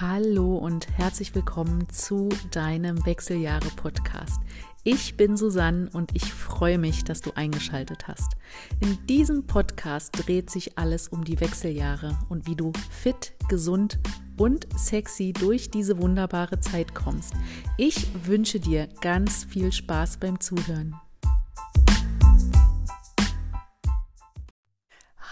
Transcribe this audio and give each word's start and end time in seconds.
Hallo 0.00 0.56
und 0.56 0.86
herzlich 0.96 1.34
willkommen 1.34 1.88
zu 1.88 2.28
deinem 2.52 3.04
Wechseljahre-Podcast. 3.04 4.40
Ich 4.84 5.16
bin 5.16 5.36
Susanne 5.36 5.90
und 5.92 6.14
ich 6.14 6.32
freue 6.32 6.78
mich, 6.78 7.02
dass 7.02 7.20
du 7.20 7.32
eingeschaltet 7.34 8.06
hast. 8.06 8.36
In 8.78 9.04
diesem 9.06 9.48
Podcast 9.48 10.12
dreht 10.16 10.50
sich 10.50 10.78
alles 10.78 11.08
um 11.08 11.24
die 11.24 11.40
Wechseljahre 11.40 12.16
und 12.28 12.46
wie 12.46 12.54
du 12.54 12.72
fit, 12.90 13.32
gesund 13.48 13.98
und 14.36 14.68
sexy 14.78 15.32
durch 15.32 15.68
diese 15.68 15.98
wunderbare 15.98 16.60
Zeit 16.60 16.94
kommst. 16.94 17.34
Ich 17.76 18.06
wünsche 18.24 18.60
dir 18.60 18.88
ganz 19.00 19.42
viel 19.42 19.72
Spaß 19.72 20.18
beim 20.18 20.38
Zuhören. 20.38 20.94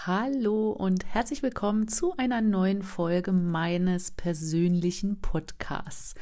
Hallo 0.07 0.69
und 0.69 1.05
herzlich 1.05 1.43
willkommen 1.43 1.89
zu 1.89 2.15
einer 2.15 2.39
neuen 2.39 2.81
Folge 2.81 3.33
meines 3.33 4.11
persönlichen 4.11 5.19
Podcasts. 5.19 6.15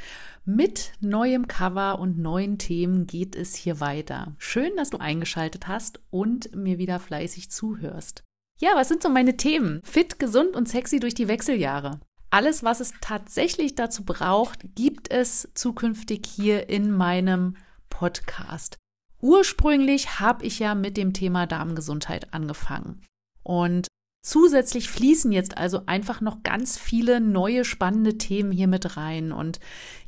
Mit 0.44 0.94
neuem 1.02 1.48
Cover 1.48 2.00
und 2.00 2.18
neuen 2.18 2.58
Themen 2.58 3.06
geht 3.06 3.36
es 3.36 3.54
hier 3.54 3.80
weiter. 3.80 4.34
Schön, 4.40 4.76
dass 4.76 4.90
du 4.90 4.98
eingeschaltet 4.98 5.68
hast 5.68 6.00
und 6.10 6.56
mir 6.56 6.80
wieder 6.80 7.00
fleißig 7.00 7.52
zuhörst. 7.52 8.24
Ja, 8.60 8.72
was 8.74 8.88
sind 8.88 9.04
so 9.04 9.10
meine 9.10 9.38
Themen? 9.38 9.82
Fit, 9.84 10.18
gesund 10.18 10.56
und 10.56 10.68
sexy 10.68 11.00
durch 11.00 11.14
die 11.14 11.28
Wechseljahre. 11.28 12.00
Alles, 12.32 12.64
was 12.64 12.80
es 12.80 12.92
tatsächlich 13.02 13.76
dazu 13.76 14.04
braucht, 14.04 14.62
gibt 14.74 15.12
es 15.12 15.52
zukünftig 15.54 16.26
hier 16.26 16.70
in 16.70 16.90
meinem 16.90 17.56
Podcast. 17.92 18.80
Ursprünglich 19.22 20.20
habe 20.20 20.44
ich 20.44 20.58
ja 20.58 20.74
mit 20.74 20.98
dem 20.98 21.14
Thema 21.14 21.46
Darmgesundheit 21.46 22.34
angefangen. 22.34 23.04
Und 23.46 23.88
zusätzlich 24.26 24.90
fließen 24.90 25.32
jetzt 25.32 25.58
also 25.58 25.84
einfach 25.86 26.20
noch 26.20 26.42
ganz 26.42 26.78
viele 26.78 27.22
neue 27.22 27.64
spannende 27.64 28.18
Themen 28.18 28.52
hier 28.52 28.68
mit 28.68 28.98
rein. 28.98 29.32
Und 29.32 29.60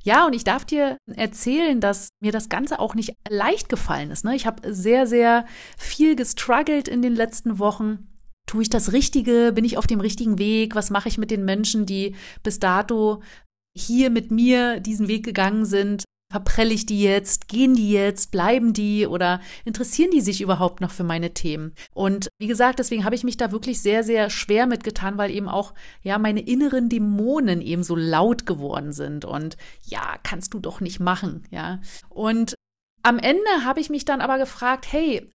ja, 0.03 0.25
und 0.25 0.33
ich 0.33 0.43
darf 0.43 0.65
dir 0.65 0.97
erzählen, 1.15 1.79
dass 1.79 2.09
mir 2.19 2.31
das 2.31 2.49
Ganze 2.49 2.79
auch 2.79 2.95
nicht 2.95 3.13
leicht 3.29 3.69
gefallen 3.69 4.09
ist. 4.09 4.25
Ne? 4.25 4.35
Ich 4.35 4.47
habe 4.47 4.73
sehr, 4.73 5.05
sehr 5.05 5.45
viel 5.77 6.15
gestruggelt 6.15 6.87
in 6.87 7.01
den 7.01 7.15
letzten 7.15 7.59
Wochen. 7.59 8.07
Tue 8.47 8.63
ich 8.63 8.69
das 8.69 8.91
Richtige? 8.91 9.51
Bin 9.53 9.65
ich 9.65 9.77
auf 9.77 9.87
dem 9.87 9.99
richtigen 9.99 10.39
Weg? 10.39 10.73
Was 10.73 10.89
mache 10.89 11.09
ich 11.09 11.17
mit 11.17 11.29
den 11.29 11.45
Menschen, 11.45 11.85
die 11.85 12.15
bis 12.41 12.59
dato 12.59 13.21
hier 13.77 14.09
mit 14.09 14.31
mir 14.31 14.79
diesen 14.79 15.07
Weg 15.07 15.25
gegangen 15.25 15.65
sind? 15.65 16.05
Verprelle 16.29 16.73
ich 16.73 16.85
die 16.85 17.01
jetzt? 17.01 17.47
Gehen 17.47 17.75
die 17.75 17.89
jetzt? 17.91 18.31
Bleiben 18.31 18.73
die? 18.73 19.07
Oder 19.07 19.39
interessieren 19.63 20.11
die 20.11 20.21
sich 20.21 20.41
überhaupt 20.41 20.81
noch 20.81 20.91
für 20.91 21.05
meine 21.05 21.33
Themen? 21.33 21.73
Und 21.93 22.27
wie 22.37 22.47
gesagt, 22.47 22.79
deswegen 22.79 23.05
habe 23.05 23.15
ich 23.15 23.23
mich 23.23 23.37
da 23.37 23.51
wirklich 23.51 23.81
sehr, 23.81 24.03
sehr 24.03 24.29
schwer 24.29 24.67
mitgetan, 24.67 25.17
weil 25.17 25.31
eben 25.31 25.47
auch, 25.47 25.73
ja, 26.01 26.17
meine 26.17 26.41
inneren 26.41 26.89
Dämonen 26.89 27.61
eben 27.61 27.83
so 27.83 27.95
laut 27.95 28.45
geworden 28.45 28.91
sind. 28.91 29.23
Und 29.23 29.55
ja, 29.83 30.17
kannst 30.23 30.53
du 30.53 30.59
doch 30.59 30.81
nicht 30.81 30.99
machen, 30.99 31.47
ja. 31.49 31.79
Und 32.09 32.55
am 33.03 33.19
Ende 33.19 33.63
habe 33.63 33.79
ich 33.79 33.89
mich 33.89 34.03
dann 34.03 34.19
aber 34.19 34.37
gefragt, 34.37 34.85
hey, 34.91 35.29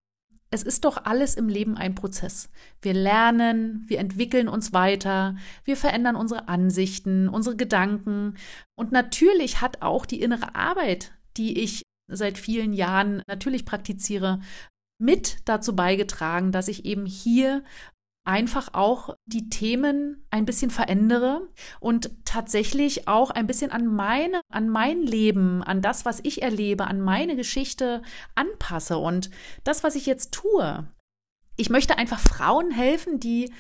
es 0.51 0.65
ist 0.65 0.85
doch 0.85 1.05
alles 1.05 1.37
im 1.37 1.49
Leben 1.49 1.77
ein 1.77 1.95
Prozess. 1.95 2.51
Wir 2.83 2.93
lernen, 2.93 3.85
wir 3.87 4.01
entwickeln 4.01 4.49
uns 4.49 4.73
weiter, 4.73 5.37
wir 5.65 5.77
verändern 5.77 6.17
unsere 6.17 6.49
Ansichten, 6.49 7.29
unsere 7.29 7.57
Gedanken. 7.57 8.37
Und 8.75 8.91
natürlich 8.91 9.61
hat 9.61 9.81
auch 9.81 10.07
die 10.07 10.21
innere 10.21 10.57
Arbeit, 10.57 11.13
die 11.37 11.61
ich 11.61 11.83
seit 12.09 12.37
vielen 12.37 12.73
Jahren 12.73 13.23
natürlich 13.29 13.65
praktiziere, 13.65 14.41
mit 14.99 15.39
dazu 15.47 15.75
beigetragen, 15.75 16.53
dass 16.53 16.69
ich 16.69 16.85
eben 16.85 17.07
hier 17.07 17.63
einfach 18.31 18.75
auch 18.75 19.17
die 19.27 19.51
Themen 19.51 20.25
ein 20.31 20.45
bisschen 20.45 20.71
verändere 20.71 21.49
und 21.81 22.13
tatsächlich 22.25 23.09
auch 23.09 23.33
ein 23.33 23.49
bisschen 23.49 23.73
an 23.73 23.87
meine, 23.87 24.41
an 24.53 24.69
mein 24.69 25.03
Leben, 25.03 25.65
an 25.65 25.83
das, 25.83 26.05
was 26.05 26.21
ich 26.23 26.41
erlebe, 26.41 26.87
an 26.87 27.01
meine 27.01 27.35
Geschichte 27.35 28.03
anpasse. 28.37 28.99
Und 28.99 29.31
das, 29.65 29.83
was 29.83 29.97
ich 29.97 30.07
jetzt 30.07 30.31
tue, 30.31 30.87
ich 31.57 31.71
möchte 31.71 31.99
einfach 31.99 32.21
Frauen 32.21 32.71
helfen, 32.71 33.19
die 33.19 33.53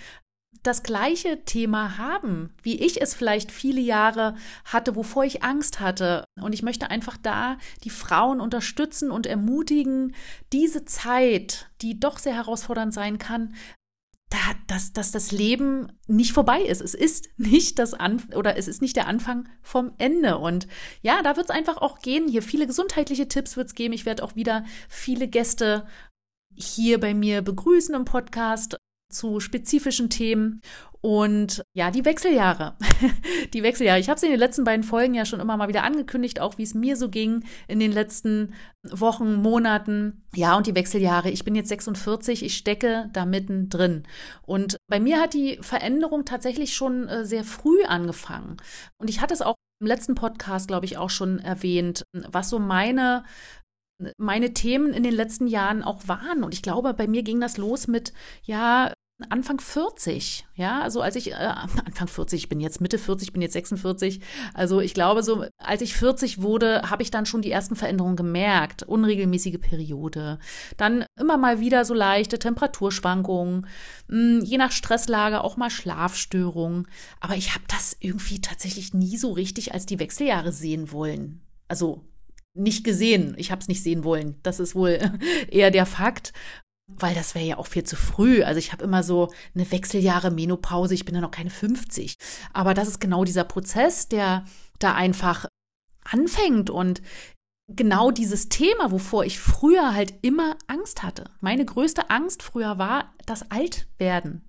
das 0.62 0.82
gleiche 0.84 1.44
Thema 1.44 1.98
haben, 1.98 2.54
wie 2.62 2.80
ich 2.80 3.02
es 3.02 3.14
vielleicht 3.14 3.50
viele 3.50 3.80
Jahre 3.80 4.36
hatte, 4.64 4.94
wovor 4.94 5.24
ich 5.24 5.42
Angst 5.42 5.80
hatte. 5.80 6.24
Und 6.40 6.52
ich 6.52 6.62
möchte 6.62 6.90
einfach 6.90 7.16
da 7.16 7.56
die 7.82 7.90
Frauen 7.90 8.40
unterstützen 8.40 9.10
und 9.10 9.26
ermutigen, 9.26 10.14
diese 10.52 10.84
Zeit, 10.84 11.70
die 11.82 11.98
doch 11.98 12.18
sehr 12.18 12.34
herausfordernd 12.34 12.94
sein 12.94 13.18
kann, 13.18 13.54
dass, 14.66 14.92
dass 14.92 15.10
das 15.10 15.32
Leben 15.32 15.92
nicht 16.06 16.32
vorbei 16.32 16.62
ist. 16.62 16.80
Es 16.80 16.94
ist 16.94 17.28
nicht 17.36 17.78
das 17.78 17.94
An 17.94 18.22
oder 18.34 18.56
es 18.56 18.68
ist 18.68 18.80
nicht 18.80 18.96
der 18.96 19.06
Anfang 19.06 19.48
vom 19.62 19.92
Ende. 19.98 20.38
Und 20.38 20.68
ja, 21.02 21.22
da 21.22 21.36
wird 21.36 21.50
es 21.50 21.54
einfach 21.54 21.78
auch 21.78 21.98
gehen. 21.98 22.28
Hier 22.28 22.42
viele 22.42 22.66
gesundheitliche 22.66 23.28
Tipps 23.28 23.56
wird 23.56 23.68
es 23.68 23.74
geben. 23.74 23.92
Ich 23.92 24.06
werde 24.06 24.22
auch 24.22 24.36
wieder 24.36 24.64
viele 24.88 25.28
Gäste 25.28 25.86
hier 26.54 27.00
bei 27.00 27.14
mir 27.14 27.42
begrüßen 27.42 27.94
im 27.94 28.04
Podcast 28.04 28.76
zu 29.10 29.40
spezifischen 29.40 30.08
Themen. 30.08 30.60
Und 31.02 31.64
ja, 31.72 31.90
die 31.90 32.04
Wechseljahre. 32.04 32.76
die 33.54 33.62
Wechseljahre. 33.62 34.00
Ich 34.00 34.10
habe 34.10 34.16
es 34.16 34.22
in 34.22 34.30
den 34.30 34.38
letzten 34.38 34.64
beiden 34.64 34.84
Folgen 34.84 35.14
ja 35.14 35.24
schon 35.24 35.40
immer 35.40 35.56
mal 35.56 35.68
wieder 35.68 35.82
angekündigt, 35.82 36.40
auch 36.40 36.58
wie 36.58 36.62
es 36.62 36.74
mir 36.74 36.96
so 36.96 37.08
ging 37.08 37.44
in 37.68 37.80
den 37.80 37.92
letzten 37.92 38.54
Wochen, 38.82 39.34
Monaten. 39.34 40.24
Ja, 40.34 40.56
und 40.56 40.66
die 40.66 40.74
Wechseljahre. 40.74 41.30
Ich 41.30 41.44
bin 41.44 41.54
jetzt 41.54 41.70
46, 41.70 42.44
ich 42.44 42.56
stecke 42.56 43.08
da 43.14 43.24
mittendrin. 43.24 44.02
Und 44.42 44.76
bei 44.88 45.00
mir 45.00 45.20
hat 45.20 45.32
die 45.32 45.58
Veränderung 45.62 46.26
tatsächlich 46.26 46.74
schon 46.74 47.08
äh, 47.08 47.24
sehr 47.24 47.44
früh 47.44 47.82
angefangen. 47.84 48.58
Und 48.98 49.08
ich 49.08 49.22
hatte 49.22 49.32
es 49.32 49.42
auch 49.42 49.54
im 49.80 49.86
letzten 49.86 50.14
Podcast, 50.14 50.68
glaube 50.68 50.84
ich, 50.84 50.98
auch 50.98 51.10
schon 51.10 51.38
erwähnt, 51.38 52.04
was 52.12 52.50
so 52.50 52.58
meine 52.58 53.24
meine 54.16 54.54
Themen 54.54 54.94
in 54.94 55.02
den 55.02 55.12
letzten 55.12 55.46
Jahren 55.46 55.82
auch 55.82 56.08
waren. 56.08 56.42
Und 56.42 56.54
ich 56.54 56.62
glaube, 56.62 56.94
bei 56.94 57.06
mir 57.06 57.22
ging 57.22 57.38
das 57.38 57.58
los 57.58 57.86
mit, 57.86 58.14
ja, 58.42 58.94
Anfang 59.28 59.60
40, 59.60 60.46
ja, 60.54 60.80
also 60.80 61.02
als 61.02 61.16
ich, 61.16 61.32
äh, 61.32 61.34
Anfang 61.34 62.08
40, 62.08 62.44
ich 62.44 62.48
bin 62.48 62.60
jetzt 62.60 62.80
Mitte 62.80 62.98
40, 62.98 63.32
bin 63.32 63.42
jetzt 63.42 63.52
46, 63.52 64.20
also 64.54 64.80
ich 64.80 64.94
glaube 64.94 65.22
so, 65.22 65.44
als 65.58 65.82
ich 65.82 65.94
40 65.94 66.42
wurde, 66.42 66.88
habe 66.88 67.02
ich 67.02 67.10
dann 67.10 67.26
schon 67.26 67.42
die 67.42 67.50
ersten 67.50 67.76
Veränderungen 67.76 68.16
gemerkt, 68.16 68.82
unregelmäßige 68.82 69.58
Periode, 69.60 70.38
dann 70.76 71.04
immer 71.18 71.36
mal 71.36 71.60
wieder 71.60 71.84
so 71.84 71.92
leichte 71.92 72.38
Temperaturschwankungen, 72.38 73.66
mh, 74.08 74.16
hm, 74.16 74.44
je 74.44 74.58
nach 74.58 74.72
Stresslage 74.72 75.42
auch 75.42 75.56
mal 75.56 75.70
Schlafstörungen, 75.70 76.88
aber 77.20 77.36
ich 77.36 77.54
habe 77.54 77.64
das 77.68 77.96
irgendwie 78.00 78.40
tatsächlich 78.40 78.94
nie 78.94 79.16
so 79.16 79.32
richtig 79.32 79.74
als 79.74 79.86
die 79.86 79.98
Wechseljahre 79.98 80.52
sehen 80.52 80.92
wollen, 80.92 81.40
also 81.68 82.04
nicht 82.54 82.84
gesehen, 82.84 83.34
ich 83.36 83.50
habe 83.50 83.60
es 83.60 83.68
nicht 83.68 83.82
sehen 83.82 84.02
wollen, 84.04 84.36
das 84.42 84.60
ist 84.60 84.74
wohl 84.74 84.98
eher 85.50 85.70
der 85.70 85.86
Fakt 85.86 86.32
weil 86.98 87.14
das 87.14 87.34
wäre 87.34 87.44
ja 87.44 87.58
auch 87.58 87.66
viel 87.66 87.84
zu 87.84 87.96
früh. 87.96 88.42
Also 88.42 88.58
ich 88.58 88.72
habe 88.72 88.84
immer 88.84 89.02
so 89.02 89.32
eine 89.54 89.70
Wechseljahre 89.70 90.30
Menopause, 90.30 90.94
ich 90.94 91.04
bin 91.04 91.14
ja 91.14 91.20
noch 91.20 91.30
keine 91.30 91.50
50. 91.50 92.16
Aber 92.52 92.74
das 92.74 92.88
ist 92.88 93.00
genau 93.00 93.24
dieser 93.24 93.44
Prozess, 93.44 94.08
der 94.08 94.44
da 94.78 94.94
einfach 94.94 95.46
anfängt 96.04 96.70
und 96.70 97.02
genau 97.68 98.10
dieses 98.10 98.48
Thema, 98.48 98.90
wovor 98.90 99.24
ich 99.24 99.38
früher 99.38 99.94
halt 99.94 100.14
immer 100.22 100.56
Angst 100.66 101.02
hatte. 101.02 101.30
Meine 101.40 101.64
größte 101.64 102.10
Angst 102.10 102.42
früher 102.42 102.78
war 102.78 103.12
das 103.26 103.50
Altwerden. 103.50 104.48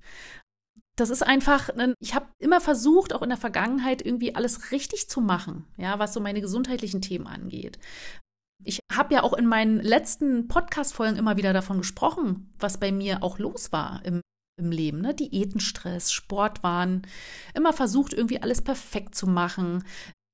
Das 0.97 1.09
ist 1.09 1.23
einfach, 1.23 1.69
ich 1.99 2.13
habe 2.15 2.27
immer 2.39 2.59
versucht, 2.59 3.13
auch 3.13 3.21
in 3.21 3.29
der 3.29 3.37
Vergangenheit 3.37 4.05
irgendwie 4.05 4.35
alles 4.35 4.71
richtig 4.71 5.09
zu 5.09 5.21
machen, 5.21 5.65
ja, 5.77 5.99
was 5.99 6.13
so 6.13 6.19
meine 6.19 6.41
gesundheitlichen 6.41 7.01
Themen 7.01 7.27
angeht. 7.27 7.79
Ich 8.63 8.79
habe 8.91 9.13
ja 9.13 9.23
auch 9.23 9.33
in 9.33 9.45
meinen 9.45 9.79
letzten 9.79 10.47
Podcast-Folgen 10.47 11.17
immer 11.17 11.37
wieder 11.37 11.53
davon 11.53 11.79
gesprochen, 11.79 12.53
was 12.59 12.79
bei 12.79 12.91
mir 12.91 13.23
auch 13.23 13.39
los 13.39 13.71
war 13.71 14.01
im, 14.05 14.21
im 14.59 14.71
Leben. 14.71 15.01
Ne? 15.01 15.13
Diätenstress, 15.13 16.11
Sportwahn, 16.11 17.01
immer 17.55 17.73
versucht, 17.73 18.13
irgendwie 18.13 18.41
alles 18.41 18.61
perfekt 18.61 19.15
zu 19.15 19.27
machen. 19.27 19.83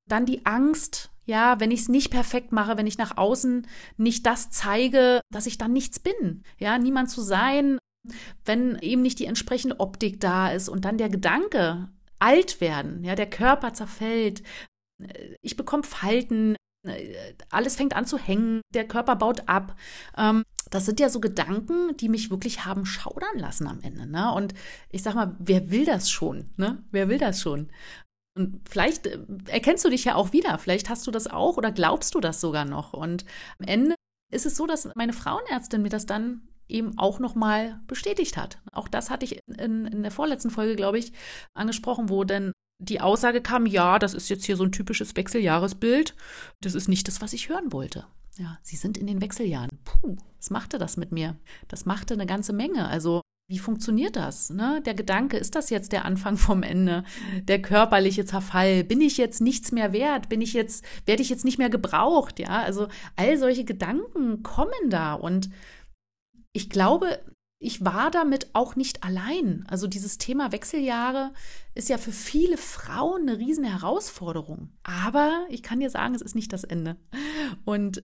Dann 0.08 0.26
die 0.26 0.44
Angst, 0.46 1.10
ja, 1.24 1.60
wenn 1.60 1.70
ich 1.70 1.80
es 1.80 1.88
nicht 1.88 2.10
perfekt 2.10 2.52
mache, 2.52 2.76
wenn 2.76 2.86
ich 2.86 2.98
nach 2.98 3.16
außen 3.16 3.66
nicht 3.96 4.26
das 4.26 4.50
zeige, 4.50 5.20
dass 5.30 5.46
ich 5.46 5.58
dann 5.58 5.72
nichts 5.72 5.98
bin. 5.98 6.42
Ja, 6.58 6.78
niemand 6.78 7.10
zu 7.10 7.22
sein, 7.22 7.78
wenn 8.44 8.78
eben 8.78 9.02
nicht 9.02 9.18
die 9.18 9.26
entsprechende 9.26 9.80
Optik 9.80 10.20
da 10.20 10.50
ist 10.50 10.68
und 10.68 10.84
dann 10.84 10.98
der 10.98 11.08
Gedanke, 11.08 11.88
alt 12.18 12.60
werden, 12.60 13.04
ja, 13.04 13.14
der 13.14 13.30
Körper 13.30 13.74
zerfällt, 13.74 14.42
ich 15.42 15.56
bekomme 15.56 15.84
Falten, 15.84 16.54
äh, 16.54 16.56
alles 17.50 17.76
fängt 17.76 17.94
an 17.96 18.06
zu 18.06 18.18
hängen, 18.18 18.60
der 18.72 18.86
Körper 18.86 19.16
baut 19.16 19.48
ab. 19.48 19.76
Ähm, 20.16 20.44
das 20.70 20.86
sind 20.86 21.00
ja 21.00 21.08
so 21.08 21.20
Gedanken, 21.20 21.96
die 21.96 22.08
mich 22.08 22.30
wirklich 22.30 22.64
haben 22.64 22.84
schaudern 22.84 23.38
lassen 23.38 23.66
am 23.66 23.80
Ende. 23.80 24.06
Ne? 24.06 24.32
Und 24.32 24.54
ich 24.90 25.02
sag 25.02 25.14
mal, 25.14 25.34
wer 25.38 25.70
will 25.70 25.84
das 25.84 26.10
schon? 26.10 26.50
Ne? 26.56 26.82
Wer 26.90 27.08
will 27.08 27.18
das 27.18 27.40
schon? 27.40 27.70
Und 28.36 28.68
vielleicht 28.68 29.06
äh, 29.06 29.18
erkennst 29.48 29.84
du 29.84 29.90
dich 29.90 30.04
ja 30.04 30.14
auch 30.14 30.32
wieder. 30.32 30.58
Vielleicht 30.58 30.88
hast 30.88 31.06
du 31.06 31.10
das 31.10 31.26
auch 31.26 31.56
oder 31.56 31.72
glaubst 31.72 32.14
du 32.14 32.20
das 32.20 32.40
sogar 32.40 32.64
noch. 32.64 32.92
Und 32.92 33.24
am 33.58 33.66
Ende 33.66 33.94
ist 34.32 34.46
es 34.46 34.56
so, 34.56 34.66
dass 34.66 34.88
meine 34.94 35.12
Frauenärztin 35.12 35.82
mir 35.82 35.88
das 35.88 36.06
dann 36.06 36.42
eben 36.68 36.98
auch 36.98 37.18
nochmal 37.18 37.80
bestätigt 37.86 38.36
hat. 38.36 38.60
Auch 38.72 38.88
das 38.88 39.10
hatte 39.10 39.24
ich 39.24 39.40
in, 39.46 39.86
in 39.86 40.02
der 40.02 40.12
vorletzten 40.12 40.50
Folge, 40.50 40.76
glaube 40.76 40.98
ich, 40.98 41.12
angesprochen, 41.54 42.10
wo 42.10 42.24
denn 42.24 42.52
die 42.78 43.00
Aussage 43.00 43.40
kam, 43.40 43.66
ja, 43.66 43.98
das 43.98 44.14
ist 44.14 44.28
jetzt 44.28 44.44
hier 44.44 44.56
so 44.56 44.64
ein 44.64 44.72
typisches 44.72 45.16
Wechseljahresbild. 45.16 46.14
Das 46.60 46.74
ist 46.74 46.88
nicht 46.88 47.08
das, 47.08 47.20
was 47.20 47.32
ich 47.32 47.48
hören 47.48 47.72
wollte. 47.72 48.06
Ja, 48.36 48.58
sie 48.62 48.76
sind 48.76 48.96
in 48.96 49.08
den 49.08 49.20
Wechseljahren. 49.20 49.70
Puh, 49.84 50.16
was 50.36 50.50
machte 50.50 50.78
das 50.78 50.96
mit 50.96 51.10
mir? 51.10 51.36
Das 51.66 51.86
machte 51.86 52.14
eine 52.14 52.26
ganze 52.26 52.52
Menge. 52.52 52.86
Also, 52.86 53.20
wie 53.50 53.58
funktioniert 53.58 54.14
das? 54.14 54.50
Ne? 54.50 54.80
Der 54.86 54.94
Gedanke, 54.94 55.38
ist 55.38 55.56
das 55.56 55.70
jetzt 55.70 55.90
der 55.90 56.04
Anfang 56.04 56.36
vom 56.36 56.62
Ende? 56.62 57.02
Der 57.42 57.60
körperliche 57.60 58.24
Zerfall? 58.24 58.84
Bin 58.84 59.00
ich 59.00 59.16
jetzt 59.16 59.40
nichts 59.40 59.72
mehr 59.72 59.92
wert? 59.92 60.28
Bin 60.28 60.40
ich 60.40 60.52
jetzt, 60.52 60.84
werde 61.06 61.22
ich 61.22 61.30
jetzt 61.30 61.44
nicht 61.44 61.58
mehr 61.58 61.70
gebraucht? 61.70 62.38
Ja, 62.38 62.62
also 62.62 62.86
all 63.16 63.38
solche 63.38 63.64
Gedanken 63.64 64.42
kommen 64.44 64.90
da 64.90 65.14
und 65.14 65.50
ich 66.52 66.70
glaube, 66.70 67.20
ich 67.60 67.84
war 67.84 68.10
damit 68.10 68.50
auch 68.52 68.76
nicht 68.76 69.02
allein. 69.02 69.64
Also 69.68 69.88
dieses 69.88 70.18
Thema 70.18 70.52
Wechseljahre 70.52 71.32
ist 71.74 71.88
ja 71.88 71.98
für 71.98 72.12
viele 72.12 72.56
Frauen 72.56 73.22
eine 73.22 73.38
riesen 73.38 73.64
Herausforderung. 73.64 74.70
Aber 74.84 75.46
ich 75.48 75.62
kann 75.62 75.80
dir 75.80 75.90
sagen, 75.90 76.14
es 76.14 76.22
ist 76.22 76.36
nicht 76.36 76.52
das 76.52 76.64
Ende. 76.64 76.96
Und 77.64 78.02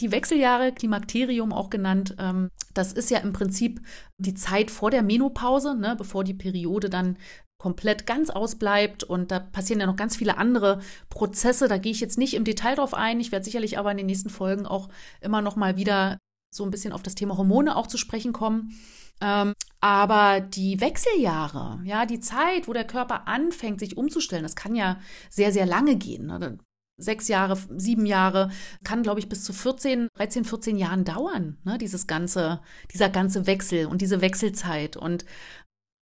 die 0.00 0.12
Wechseljahre, 0.12 0.72
Klimakterium 0.72 1.52
auch 1.52 1.70
genannt, 1.70 2.16
ähm, 2.18 2.48
das 2.74 2.92
ist 2.92 3.10
ja 3.10 3.18
im 3.18 3.32
Prinzip 3.32 3.80
die 4.18 4.34
Zeit 4.34 4.70
vor 4.70 4.90
der 4.90 5.02
Menopause, 5.02 5.74
ne, 5.74 5.94
bevor 5.96 6.24
die 6.24 6.34
Periode 6.34 6.88
dann 6.88 7.18
komplett 7.58 8.06
ganz 8.06 8.30
ausbleibt 8.30 9.04
und 9.04 9.30
da 9.30 9.38
passieren 9.38 9.80
ja 9.80 9.86
noch 9.86 9.96
ganz 9.96 10.16
viele 10.16 10.38
andere 10.38 10.80
Prozesse, 11.10 11.68
da 11.68 11.76
gehe 11.76 11.92
ich 11.92 12.00
jetzt 12.00 12.16
nicht 12.16 12.32
im 12.32 12.44
Detail 12.44 12.76
drauf 12.76 12.94
ein, 12.94 13.20
ich 13.20 13.32
werde 13.32 13.44
sicherlich 13.44 13.78
aber 13.78 13.90
in 13.90 13.98
den 13.98 14.06
nächsten 14.06 14.30
Folgen 14.30 14.66
auch 14.66 14.88
immer 15.20 15.42
noch 15.42 15.56
mal 15.56 15.76
wieder 15.76 16.16
so 16.50 16.64
ein 16.64 16.70
bisschen 16.70 16.92
auf 16.92 17.02
das 17.02 17.14
Thema 17.14 17.36
Hormone 17.36 17.76
auch 17.76 17.86
zu 17.86 17.96
sprechen 17.96 18.32
kommen. 18.32 18.72
Ähm, 19.20 19.54
aber 19.80 20.40
die 20.40 20.80
Wechseljahre, 20.80 21.80
ja, 21.84 22.06
die 22.06 22.20
Zeit, 22.20 22.68
wo 22.68 22.72
der 22.72 22.86
Körper 22.86 23.28
anfängt, 23.28 23.80
sich 23.80 23.96
umzustellen, 23.96 24.42
das 24.42 24.56
kann 24.56 24.74
ja 24.74 24.98
sehr, 25.28 25.52
sehr 25.52 25.66
lange 25.66 25.96
gehen. 25.96 26.26
Ne? 26.26 26.58
Sechs 26.96 27.28
Jahre, 27.28 27.58
sieben 27.76 28.04
Jahre, 28.04 28.50
kann, 28.84 29.02
glaube 29.02 29.20
ich, 29.20 29.28
bis 29.28 29.44
zu 29.44 29.52
14, 29.52 30.08
13, 30.14 30.44
14 30.44 30.76
Jahren 30.76 31.04
dauern, 31.04 31.58
ne? 31.64 31.78
dieses 31.78 32.06
ganze, 32.06 32.60
dieser 32.92 33.08
ganze 33.08 33.46
Wechsel 33.46 33.86
und 33.86 34.02
diese 34.02 34.20
Wechselzeit. 34.20 34.96
Und 34.96 35.24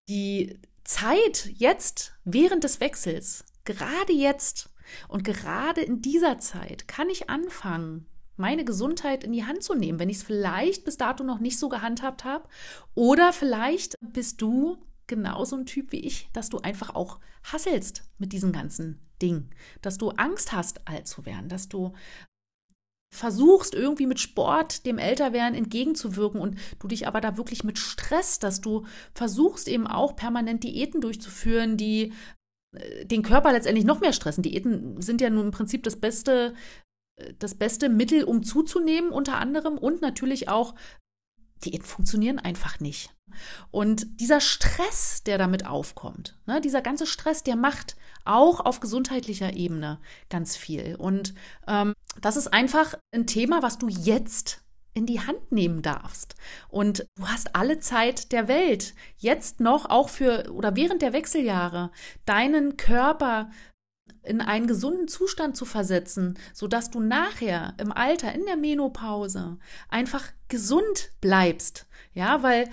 die 0.08 0.58
Zeit 0.84 1.50
jetzt, 1.54 2.14
während 2.24 2.64
des 2.64 2.80
Wechsels, 2.80 3.44
gerade 3.64 4.12
jetzt 4.12 4.70
und 5.06 5.22
gerade 5.22 5.82
in 5.82 6.00
dieser 6.02 6.38
Zeit, 6.38 6.88
kann 6.88 7.10
ich 7.10 7.28
anfangen, 7.28 8.06
meine 8.38 8.64
Gesundheit 8.64 9.24
in 9.24 9.32
die 9.32 9.44
Hand 9.44 9.62
zu 9.62 9.74
nehmen, 9.74 9.98
wenn 9.98 10.10
ich 10.10 10.18
es 10.18 10.22
vielleicht 10.22 10.84
bis 10.84 10.96
dato 10.96 11.24
noch 11.24 11.40
nicht 11.40 11.58
so 11.58 11.68
gehandhabt 11.68 12.24
habe. 12.24 12.48
Oder 12.94 13.32
vielleicht 13.32 13.94
bist 14.00 14.40
du 14.40 14.78
genauso 15.06 15.56
ein 15.56 15.66
Typ 15.66 15.92
wie 15.92 16.00
ich, 16.00 16.28
dass 16.32 16.48
du 16.48 16.58
einfach 16.58 16.94
auch 16.94 17.18
hasselst 17.42 18.04
mit 18.18 18.32
diesem 18.32 18.52
ganzen 18.52 19.00
Ding, 19.20 19.50
dass 19.82 19.98
du 19.98 20.10
Angst 20.10 20.52
hast, 20.52 20.86
alt 20.86 21.08
zu 21.08 21.26
werden, 21.26 21.48
dass 21.48 21.68
du 21.68 21.92
versuchst 23.10 23.74
irgendwie 23.74 24.06
mit 24.06 24.20
Sport 24.20 24.84
dem 24.84 24.98
Älterwerden 24.98 25.56
entgegenzuwirken 25.56 26.40
und 26.40 26.58
du 26.78 26.88
dich 26.88 27.06
aber 27.06 27.20
da 27.20 27.36
wirklich 27.36 27.64
mit 27.64 27.78
Stress, 27.78 28.38
dass 28.38 28.60
du 28.60 28.84
versuchst 29.14 29.66
eben 29.66 29.86
auch 29.86 30.14
permanent 30.14 30.62
Diäten 30.62 31.00
durchzuführen, 31.00 31.78
die 31.78 32.12
äh, 32.76 33.06
den 33.06 33.22
Körper 33.22 33.52
letztendlich 33.52 33.86
noch 33.86 34.00
mehr 34.00 34.12
stressen. 34.12 34.42
Diäten 34.42 35.00
sind 35.00 35.22
ja 35.22 35.30
nun 35.30 35.46
im 35.46 35.52
Prinzip 35.52 35.82
das 35.84 35.96
beste 35.96 36.54
das 37.38 37.54
beste 37.54 37.88
Mittel, 37.88 38.24
um 38.24 38.42
zuzunehmen, 38.42 39.10
unter 39.10 39.36
anderem. 39.36 39.78
Und 39.78 40.02
natürlich 40.02 40.48
auch, 40.48 40.74
Diäten 41.64 41.86
funktionieren 41.86 42.38
einfach 42.38 42.80
nicht. 42.80 43.14
Und 43.70 44.20
dieser 44.20 44.40
Stress, 44.40 45.22
der 45.24 45.38
damit 45.38 45.66
aufkommt, 45.66 46.38
ne, 46.46 46.60
dieser 46.60 46.82
ganze 46.82 47.06
Stress, 47.06 47.42
der 47.42 47.56
macht 47.56 47.96
auch 48.24 48.60
auf 48.60 48.80
gesundheitlicher 48.80 49.52
Ebene 49.54 50.00
ganz 50.30 50.56
viel. 50.56 50.96
Und 50.96 51.34
ähm, 51.66 51.94
das 52.20 52.36
ist 52.36 52.48
einfach 52.48 52.94
ein 53.12 53.26
Thema, 53.26 53.62
was 53.62 53.78
du 53.78 53.88
jetzt 53.88 54.62
in 54.94 55.06
die 55.06 55.20
Hand 55.20 55.52
nehmen 55.52 55.80
darfst. 55.82 56.34
Und 56.68 57.06
du 57.16 57.28
hast 57.28 57.54
alle 57.54 57.78
Zeit 57.78 58.32
der 58.32 58.48
Welt, 58.48 58.94
jetzt 59.16 59.60
noch 59.60 59.88
auch 59.88 60.08
für 60.08 60.50
oder 60.52 60.74
während 60.74 61.02
der 61.02 61.12
Wechseljahre, 61.12 61.90
deinen 62.26 62.76
Körper 62.76 63.50
in 64.28 64.40
einen 64.40 64.66
gesunden 64.66 65.08
Zustand 65.08 65.56
zu 65.56 65.64
versetzen, 65.64 66.38
sodass 66.52 66.90
du 66.90 67.00
nachher 67.00 67.74
im 67.78 67.92
Alter, 67.92 68.34
in 68.34 68.44
der 68.46 68.56
Menopause 68.56 69.58
einfach 69.88 70.24
gesund 70.48 71.10
bleibst. 71.20 71.86
Ja, 72.14 72.42
weil 72.42 72.68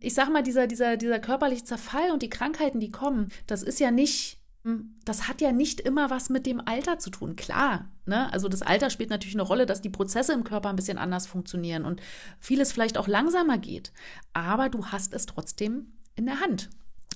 ich 0.00 0.14
sag 0.14 0.30
mal, 0.30 0.42
dieser, 0.42 0.66
dieser, 0.66 0.96
dieser 0.96 1.20
körperliche 1.20 1.64
Zerfall 1.64 2.10
und 2.10 2.22
die 2.22 2.30
Krankheiten, 2.30 2.80
die 2.80 2.90
kommen, 2.90 3.30
das 3.46 3.62
ist 3.62 3.80
ja 3.80 3.90
nicht, 3.90 4.38
hm, 4.64 4.96
das 5.04 5.28
hat 5.28 5.40
ja 5.40 5.52
nicht 5.52 5.80
immer 5.80 6.10
was 6.10 6.30
mit 6.30 6.46
dem 6.46 6.60
Alter 6.66 6.98
zu 6.98 7.10
tun. 7.10 7.36
Klar, 7.36 7.90
ne? 8.06 8.32
Also 8.32 8.48
das 8.48 8.62
Alter 8.62 8.90
spielt 8.90 9.10
natürlich 9.10 9.34
eine 9.34 9.42
Rolle, 9.42 9.66
dass 9.66 9.82
die 9.82 9.90
Prozesse 9.90 10.32
im 10.32 10.44
Körper 10.44 10.70
ein 10.70 10.76
bisschen 10.76 10.98
anders 10.98 11.26
funktionieren 11.26 11.84
und 11.84 12.00
vieles 12.38 12.72
vielleicht 12.72 12.96
auch 12.96 13.08
langsamer 13.08 13.58
geht. 13.58 13.92
Aber 14.32 14.68
du 14.70 14.86
hast 14.86 15.12
es 15.12 15.26
trotzdem 15.26 15.92
in 16.16 16.26
der 16.26 16.40
Hand. 16.40 16.70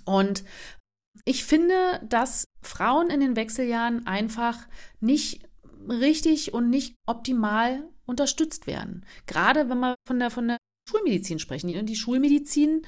Und 0.04 0.44
ich 1.24 1.44
finde, 1.44 2.00
dass 2.08 2.44
Frauen 2.62 3.10
in 3.10 3.20
den 3.20 3.36
Wechseljahren 3.36 4.06
einfach 4.06 4.66
nicht 5.00 5.48
richtig 5.88 6.52
und 6.54 6.70
nicht 6.70 6.94
optimal 7.06 7.88
unterstützt 8.06 8.66
werden. 8.66 9.04
Gerade 9.26 9.68
wenn 9.68 9.80
wir 9.80 9.94
von 10.06 10.18
der, 10.18 10.30
von 10.30 10.48
der 10.48 10.58
Schulmedizin 10.88 11.38
sprechen. 11.38 11.86
Die 11.86 11.96
Schulmedizin, 11.96 12.86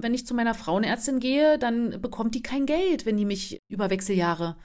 wenn 0.00 0.14
ich 0.14 0.26
zu 0.26 0.34
meiner 0.34 0.54
Frauenärztin 0.54 1.20
gehe, 1.20 1.58
dann 1.58 2.00
bekommt 2.00 2.34
die 2.34 2.42
kein 2.42 2.66
Geld, 2.66 3.06
wenn 3.06 3.16
die 3.16 3.24
mich 3.24 3.60
über 3.68 3.90
Wechseljahre 3.90 4.56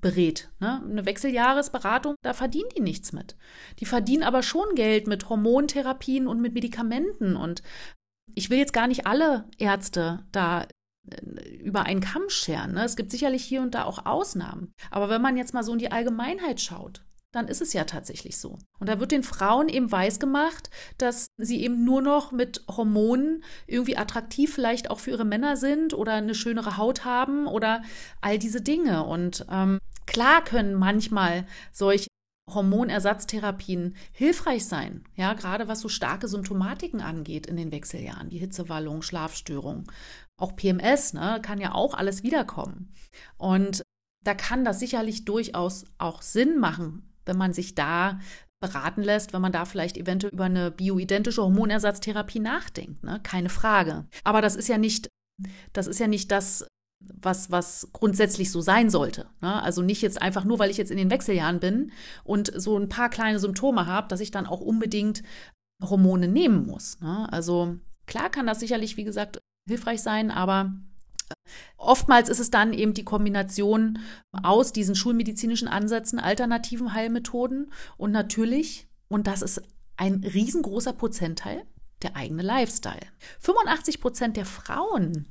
berät. 0.00 0.50
Ne? 0.60 0.82
Eine 0.82 1.06
Wechseljahresberatung, 1.06 2.16
da 2.22 2.34
verdienen 2.34 2.68
die 2.76 2.82
nichts 2.82 3.12
mit. 3.12 3.36
Die 3.78 3.86
verdienen 3.86 4.22
aber 4.22 4.42
schon 4.42 4.74
Geld 4.74 5.06
mit 5.06 5.28
Hormontherapien 5.28 6.26
und 6.26 6.40
mit 6.40 6.54
Medikamenten. 6.54 7.36
Und 7.36 7.62
ich 8.34 8.50
will 8.50 8.58
jetzt 8.58 8.72
gar 8.72 8.86
nicht 8.86 9.06
alle 9.06 9.48
Ärzte 9.58 10.26
da 10.32 10.66
über 11.60 11.82
einen 11.82 12.00
Kamm 12.00 12.28
scheren. 12.28 12.72
Ne? 12.72 12.84
Es 12.84 12.96
gibt 12.96 13.10
sicherlich 13.10 13.44
hier 13.44 13.62
und 13.62 13.74
da 13.74 13.84
auch 13.84 14.06
Ausnahmen. 14.06 14.72
Aber 14.90 15.08
wenn 15.08 15.22
man 15.22 15.36
jetzt 15.36 15.54
mal 15.54 15.62
so 15.62 15.72
in 15.72 15.78
die 15.78 15.92
Allgemeinheit 15.92 16.60
schaut, 16.60 17.02
dann 17.34 17.48
ist 17.48 17.60
es 17.60 17.72
ja 17.72 17.84
tatsächlich 17.84 18.38
so. 18.38 18.58
Und 18.78 18.88
da 18.88 19.00
wird 19.00 19.10
den 19.10 19.24
Frauen 19.24 19.68
eben 19.68 19.90
weisgemacht, 19.90 20.70
dass 20.98 21.26
sie 21.36 21.62
eben 21.62 21.84
nur 21.84 22.00
noch 22.00 22.30
mit 22.30 22.64
Hormonen 22.68 23.42
irgendwie 23.66 23.96
attraktiv 23.96 24.54
vielleicht 24.54 24.90
auch 24.90 25.00
für 25.00 25.10
ihre 25.10 25.24
Männer 25.24 25.56
sind 25.56 25.94
oder 25.94 26.12
eine 26.12 26.34
schönere 26.34 26.76
Haut 26.76 27.04
haben 27.04 27.46
oder 27.46 27.82
all 28.20 28.38
diese 28.38 28.60
Dinge. 28.60 29.04
Und 29.04 29.46
ähm, 29.50 29.78
klar 30.06 30.44
können 30.44 30.74
manchmal 30.74 31.46
solche 31.72 32.06
Hormonersatztherapien 32.52 33.96
hilfreich 34.12 34.66
sein, 34.66 35.04
ja, 35.16 35.32
gerade 35.32 35.66
was 35.66 35.80
so 35.80 35.88
starke 35.88 36.28
Symptomatiken 36.28 37.00
angeht 37.00 37.46
in 37.46 37.56
den 37.56 37.72
Wechseljahren, 37.72 38.28
die 38.28 38.38
Hitzewallung, 38.38 39.00
Schlafstörung, 39.00 39.90
auch 40.40 40.56
PMS, 40.56 41.12
ne, 41.14 41.40
kann 41.42 41.60
ja 41.60 41.74
auch 41.74 41.94
alles 41.94 42.22
wiederkommen. 42.22 42.92
Und 43.36 43.82
da 44.24 44.34
kann 44.34 44.64
das 44.64 44.80
sicherlich 44.80 45.24
durchaus 45.24 45.84
auch 45.98 46.22
Sinn 46.22 46.58
machen, 46.58 47.14
wenn 47.24 47.36
man 47.36 47.52
sich 47.52 47.74
da 47.74 48.18
beraten 48.60 49.02
lässt, 49.02 49.32
wenn 49.32 49.42
man 49.42 49.52
da 49.52 49.64
vielleicht 49.66 49.96
eventuell 49.96 50.32
über 50.32 50.44
eine 50.44 50.70
bioidentische 50.70 51.42
Hormonersatztherapie 51.42 52.40
nachdenkt, 52.40 53.04
ne? 53.04 53.20
keine 53.22 53.50
Frage. 53.50 54.06
Aber 54.24 54.40
das 54.40 54.56
ist 54.56 54.68
ja 54.68 54.78
nicht, 54.78 55.08
das 55.72 55.86
ist 55.86 56.00
ja 56.00 56.06
nicht 56.06 56.30
das, 56.30 56.66
was, 57.00 57.50
was 57.50 57.90
grundsätzlich 57.92 58.50
so 58.50 58.62
sein 58.62 58.88
sollte. 58.88 59.26
Ne? 59.42 59.62
Also 59.62 59.82
nicht 59.82 60.00
jetzt 60.00 60.22
einfach 60.22 60.44
nur, 60.44 60.58
weil 60.58 60.70
ich 60.70 60.78
jetzt 60.78 60.90
in 60.90 60.96
den 60.96 61.10
Wechseljahren 61.10 61.60
bin 61.60 61.92
und 62.22 62.52
so 62.56 62.78
ein 62.78 62.88
paar 62.88 63.10
kleine 63.10 63.38
Symptome 63.38 63.86
habe, 63.86 64.08
dass 64.08 64.20
ich 64.20 64.30
dann 64.30 64.46
auch 64.46 64.60
unbedingt 64.60 65.22
Hormone 65.82 66.28
nehmen 66.28 66.66
muss. 66.66 66.98
Ne? 67.00 67.30
Also 67.30 67.76
klar 68.06 68.30
kann 68.30 68.46
das 68.46 68.60
sicherlich, 68.60 68.96
wie 68.96 69.04
gesagt, 69.04 69.40
hilfreich 69.68 70.02
sein, 70.02 70.30
aber 70.30 70.72
äh, 71.30 71.34
Oftmals 71.76 72.30
ist 72.30 72.40
es 72.40 72.50
dann 72.50 72.72
eben 72.72 72.94
die 72.94 73.04
Kombination 73.04 73.98
aus 74.32 74.72
diesen 74.72 74.94
schulmedizinischen 74.94 75.68
Ansätzen, 75.68 76.18
alternativen 76.18 76.94
Heilmethoden 76.94 77.70
und 77.98 78.10
natürlich, 78.10 78.88
und 79.08 79.26
das 79.26 79.42
ist 79.42 79.62
ein 79.96 80.24
riesengroßer 80.24 80.94
Prozentteil, 80.94 81.64
der 82.02 82.16
eigene 82.16 82.42
Lifestyle. 82.42 83.06
85 83.40 84.00
Prozent 84.00 84.36
der 84.36 84.46
Frauen 84.46 85.26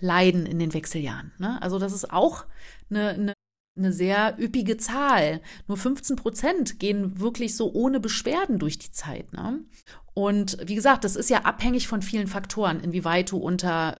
leiden 0.00 0.46
in 0.46 0.58
den 0.58 0.72
Wechseljahren. 0.72 1.32
Ne? 1.38 1.60
Also 1.60 1.78
das 1.78 1.92
ist 1.92 2.10
auch 2.10 2.46
eine, 2.90 3.10
eine, 3.10 3.32
eine 3.78 3.92
sehr 3.92 4.36
üppige 4.38 4.76
Zahl. 4.76 5.40
Nur 5.66 5.76
15 5.76 6.16
Prozent 6.16 6.78
gehen 6.80 7.20
wirklich 7.20 7.56
so 7.56 7.72
ohne 7.72 8.00
Beschwerden 8.00 8.58
durch 8.58 8.78
die 8.78 8.92
Zeit. 8.92 9.32
Ne? 9.32 9.60
Und 10.14 10.58
wie 10.64 10.74
gesagt, 10.74 11.04
das 11.04 11.16
ist 11.16 11.30
ja 11.30 11.42
abhängig 11.44 11.88
von 11.88 12.02
vielen 12.02 12.26
Faktoren, 12.26 12.80
inwieweit 12.80 13.30
du 13.30 13.38
unter 13.38 13.96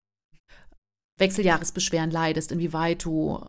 Wechseljahresbeschwerden 1.19 2.11
leidest, 2.11 2.53
inwieweit 2.53 3.05
du 3.05 3.45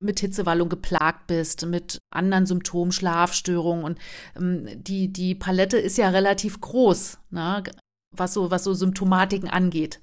mit 0.00 0.20
Hitzewallung 0.20 0.68
geplagt 0.68 1.26
bist, 1.26 1.66
mit 1.66 1.98
anderen 2.10 2.46
Symptomen, 2.46 2.92
Schlafstörungen. 2.92 3.84
Und 3.84 3.98
ähm, 4.36 4.82
die, 4.82 5.12
die 5.12 5.34
Palette 5.34 5.78
ist 5.78 5.98
ja 5.98 6.10
relativ 6.10 6.60
groß, 6.60 7.18
ne? 7.30 7.64
was, 8.12 8.34
so, 8.34 8.50
was 8.50 8.64
so 8.64 8.74
Symptomatiken 8.74 9.48
angeht. 9.48 10.00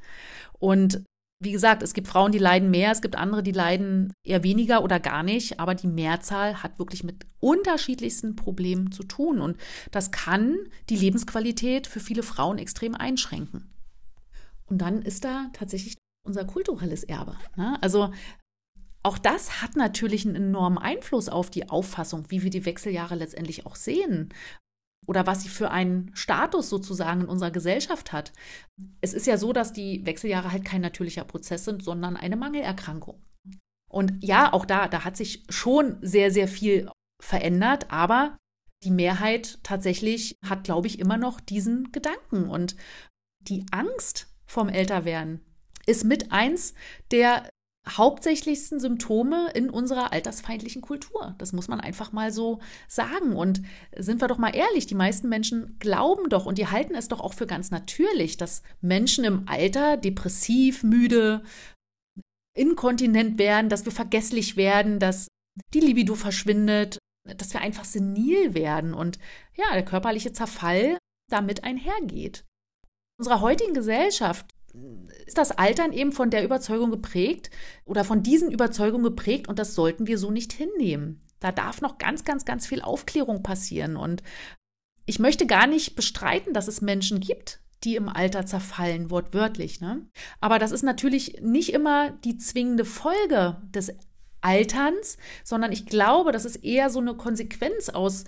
Und 0.59 1.03
wie 1.41 1.51
gesagt, 1.51 1.81
es 1.81 1.93
gibt 1.93 2.07
Frauen, 2.07 2.31
die 2.31 2.37
leiden 2.37 2.69
mehr, 2.69 2.91
es 2.91 3.01
gibt 3.01 3.15
andere, 3.15 3.41
die 3.41 3.51
leiden 3.51 4.13
eher 4.23 4.43
weniger 4.43 4.83
oder 4.83 4.99
gar 4.99 5.23
nicht, 5.23 5.59
aber 5.59 5.73
die 5.73 5.87
Mehrzahl 5.87 6.61
hat 6.61 6.77
wirklich 6.77 7.03
mit 7.03 7.25
unterschiedlichsten 7.39 8.35
Problemen 8.35 8.91
zu 8.91 9.03
tun 9.03 9.41
und 9.41 9.57
das 9.89 10.11
kann 10.11 10.55
die 10.89 10.95
Lebensqualität 10.95 11.87
für 11.87 11.99
viele 11.99 12.21
Frauen 12.21 12.59
extrem 12.59 12.93
einschränken. 12.93 13.73
Und 14.67 14.77
dann 14.77 15.01
ist 15.01 15.25
da 15.25 15.49
tatsächlich 15.53 15.97
unser 16.23 16.45
kulturelles 16.45 17.03
Erbe. 17.03 17.35
Ne? 17.55 17.75
Also 17.81 18.11
auch 19.03 19.17
das 19.17 19.63
hat 19.63 19.75
natürlich 19.75 20.25
einen 20.25 20.35
enormen 20.35 20.77
Einfluss 20.77 21.27
auf 21.27 21.49
die 21.49 21.69
Auffassung, 21.69 22.25
wie 22.29 22.43
wir 22.43 22.51
die 22.51 22.65
Wechseljahre 22.65 23.15
letztendlich 23.15 23.65
auch 23.65 23.75
sehen 23.75 24.29
oder 25.07 25.25
was 25.25 25.41
sie 25.43 25.49
für 25.49 25.71
einen 25.71 26.11
Status 26.13 26.69
sozusagen 26.69 27.21
in 27.21 27.27
unserer 27.27 27.51
Gesellschaft 27.51 28.11
hat. 28.11 28.31
Es 29.01 29.13
ist 29.13 29.27
ja 29.27 29.37
so, 29.37 29.51
dass 29.51 29.73
die 29.73 30.05
Wechseljahre 30.05 30.51
halt 30.51 30.65
kein 30.65 30.81
natürlicher 30.81 31.23
Prozess 31.23 31.65
sind, 31.65 31.83
sondern 31.83 32.15
eine 32.15 32.35
Mangelerkrankung. 32.35 33.21
Und 33.91 34.23
ja, 34.23 34.53
auch 34.53 34.65
da, 34.65 34.87
da 34.87 35.03
hat 35.03 35.17
sich 35.17 35.43
schon 35.49 35.97
sehr, 36.01 36.31
sehr 36.31 36.47
viel 36.47 36.89
verändert, 37.21 37.91
aber 37.91 38.37
die 38.83 38.91
Mehrheit 38.91 39.59
tatsächlich 39.63 40.35
hat, 40.45 40.63
glaube 40.63 40.87
ich, 40.87 40.99
immer 40.99 41.17
noch 41.17 41.39
diesen 41.39 41.91
Gedanken. 41.91 42.49
Und 42.49 42.75
die 43.39 43.65
Angst 43.71 44.27
vom 44.45 44.69
Älterwerden 44.69 45.41
ist 45.85 46.03
mit 46.03 46.31
eins 46.31 46.73
der 47.11 47.49
hauptsächlichsten 47.87 48.79
Symptome 48.79 49.49
in 49.53 49.69
unserer 49.69 50.13
altersfeindlichen 50.13 50.81
Kultur. 50.81 51.35
Das 51.39 51.51
muss 51.51 51.67
man 51.67 51.79
einfach 51.79 52.11
mal 52.11 52.31
so 52.31 52.59
sagen. 52.87 53.35
Und 53.35 53.61
sind 53.95 54.21
wir 54.21 54.27
doch 54.27 54.37
mal 54.37 54.55
ehrlich, 54.55 54.85
die 54.85 54.95
meisten 54.95 55.29
Menschen 55.29 55.77
glauben 55.79 56.29
doch 56.29 56.45
und 56.45 56.57
die 56.57 56.67
halten 56.67 56.95
es 56.95 57.07
doch 57.07 57.19
auch 57.19 57.33
für 57.33 57.47
ganz 57.47 57.71
natürlich, 57.71 58.37
dass 58.37 58.61
Menschen 58.81 59.23
im 59.23 59.47
Alter 59.47 59.97
depressiv, 59.97 60.83
müde, 60.83 61.43
inkontinent 62.55 63.39
werden, 63.39 63.69
dass 63.69 63.85
wir 63.85 63.91
vergesslich 63.91 64.57
werden, 64.57 64.99
dass 64.99 65.27
die 65.73 65.79
Libido 65.79 66.15
verschwindet, 66.15 66.99
dass 67.23 67.53
wir 67.53 67.61
einfach 67.61 67.85
senil 67.85 68.53
werden 68.53 68.93
und 68.93 69.19
ja, 69.55 69.73
der 69.73 69.85
körperliche 69.85 70.33
Zerfall 70.33 70.97
damit 71.29 71.63
einhergeht. 71.63 72.45
In 73.17 73.23
unserer 73.23 73.41
heutigen 73.41 73.73
Gesellschaft 73.73 74.51
ist 75.25 75.37
das 75.37 75.51
Altern 75.51 75.93
eben 75.93 76.11
von 76.11 76.29
der 76.29 76.43
Überzeugung 76.43 76.91
geprägt 76.91 77.49
oder 77.85 78.03
von 78.03 78.23
diesen 78.23 78.51
Überzeugungen 78.51 79.03
geprägt 79.03 79.47
und 79.47 79.59
das 79.59 79.75
sollten 79.75 80.07
wir 80.07 80.17
so 80.17 80.31
nicht 80.31 80.53
hinnehmen. 80.53 81.21
Da 81.39 81.51
darf 81.51 81.81
noch 81.81 81.97
ganz, 81.97 82.23
ganz, 82.23 82.45
ganz 82.45 82.67
viel 82.67 82.81
Aufklärung 82.81 83.43
passieren 83.43 83.97
und 83.97 84.23
ich 85.05 85.19
möchte 85.19 85.47
gar 85.47 85.67
nicht 85.67 85.95
bestreiten, 85.95 86.53
dass 86.53 86.67
es 86.67 86.81
Menschen 86.81 87.19
gibt, 87.19 87.59
die 87.83 87.95
im 87.95 88.07
Alter 88.07 88.45
zerfallen, 88.45 89.09
wortwörtlich. 89.09 89.81
Ne? 89.81 90.07
Aber 90.39 90.59
das 90.59 90.71
ist 90.71 90.83
natürlich 90.83 91.41
nicht 91.41 91.73
immer 91.73 92.11
die 92.11 92.37
zwingende 92.37 92.85
Folge 92.85 93.57
des 93.71 93.93
Alterns, 94.41 95.17
sondern 95.43 95.71
ich 95.71 95.85
glaube, 95.85 96.31
das 96.31 96.45
ist 96.45 96.57
eher 96.57 96.89
so 96.89 96.99
eine 96.99 97.15
Konsequenz 97.15 97.89
aus 97.89 98.25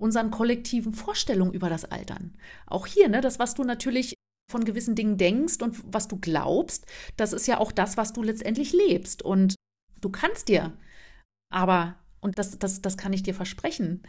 unseren 0.00 0.30
kollektiven 0.30 0.92
Vorstellungen 0.92 1.52
über 1.52 1.68
das 1.68 1.84
Altern. 1.84 2.36
Auch 2.66 2.86
hier, 2.86 3.08
ne, 3.08 3.20
das, 3.20 3.38
was 3.38 3.54
du 3.54 3.62
natürlich 3.62 4.14
von 4.52 4.64
gewissen 4.64 4.94
Dingen 4.94 5.18
denkst 5.18 5.60
und 5.60 5.82
was 5.92 6.06
du 6.06 6.18
glaubst, 6.18 6.86
das 7.16 7.32
ist 7.32 7.46
ja 7.46 7.58
auch 7.58 7.72
das, 7.72 7.96
was 7.96 8.12
du 8.12 8.22
letztendlich 8.22 8.72
lebst. 8.72 9.22
Und 9.22 9.56
du 10.00 10.10
kannst 10.10 10.48
dir, 10.48 10.72
aber, 11.50 11.96
und 12.20 12.38
das, 12.38 12.58
das, 12.58 12.80
das 12.80 12.96
kann 12.96 13.12
ich 13.12 13.24
dir 13.24 13.34
versprechen, 13.34 14.02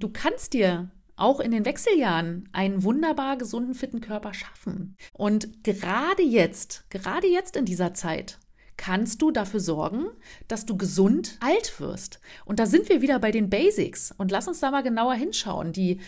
du 0.00 0.08
kannst 0.08 0.54
dir 0.54 0.90
auch 1.16 1.38
in 1.40 1.50
den 1.50 1.66
Wechseljahren 1.66 2.48
einen 2.52 2.82
wunderbar 2.82 3.36
gesunden, 3.36 3.74
fitten 3.74 4.00
Körper 4.00 4.32
schaffen. 4.32 4.96
Und 5.12 5.62
gerade 5.62 6.22
jetzt, 6.22 6.88
gerade 6.88 7.26
jetzt 7.26 7.56
in 7.56 7.66
dieser 7.66 7.92
Zeit, 7.92 8.38
kannst 8.78 9.20
du 9.20 9.30
dafür 9.30 9.60
sorgen, 9.60 10.06
dass 10.48 10.64
du 10.64 10.78
gesund 10.78 11.36
alt 11.40 11.78
wirst. 11.78 12.18
Und 12.46 12.58
da 12.58 12.64
sind 12.64 12.88
wir 12.88 13.02
wieder 13.02 13.18
bei 13.18 13.30
den 13.30 13.50
Basics. 13.50 14.10
Und 14.16 14.30
lass 14.30 14.48
uns 14.48 14.60
da 14.60 14.70
mal 14.70 14.82
genauer 14.82 15.12
hinschauen. 15.12 15.74
Die 15.74 16.00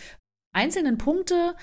einzelnen 0.53 0.97
Punkte, 0.97 1.55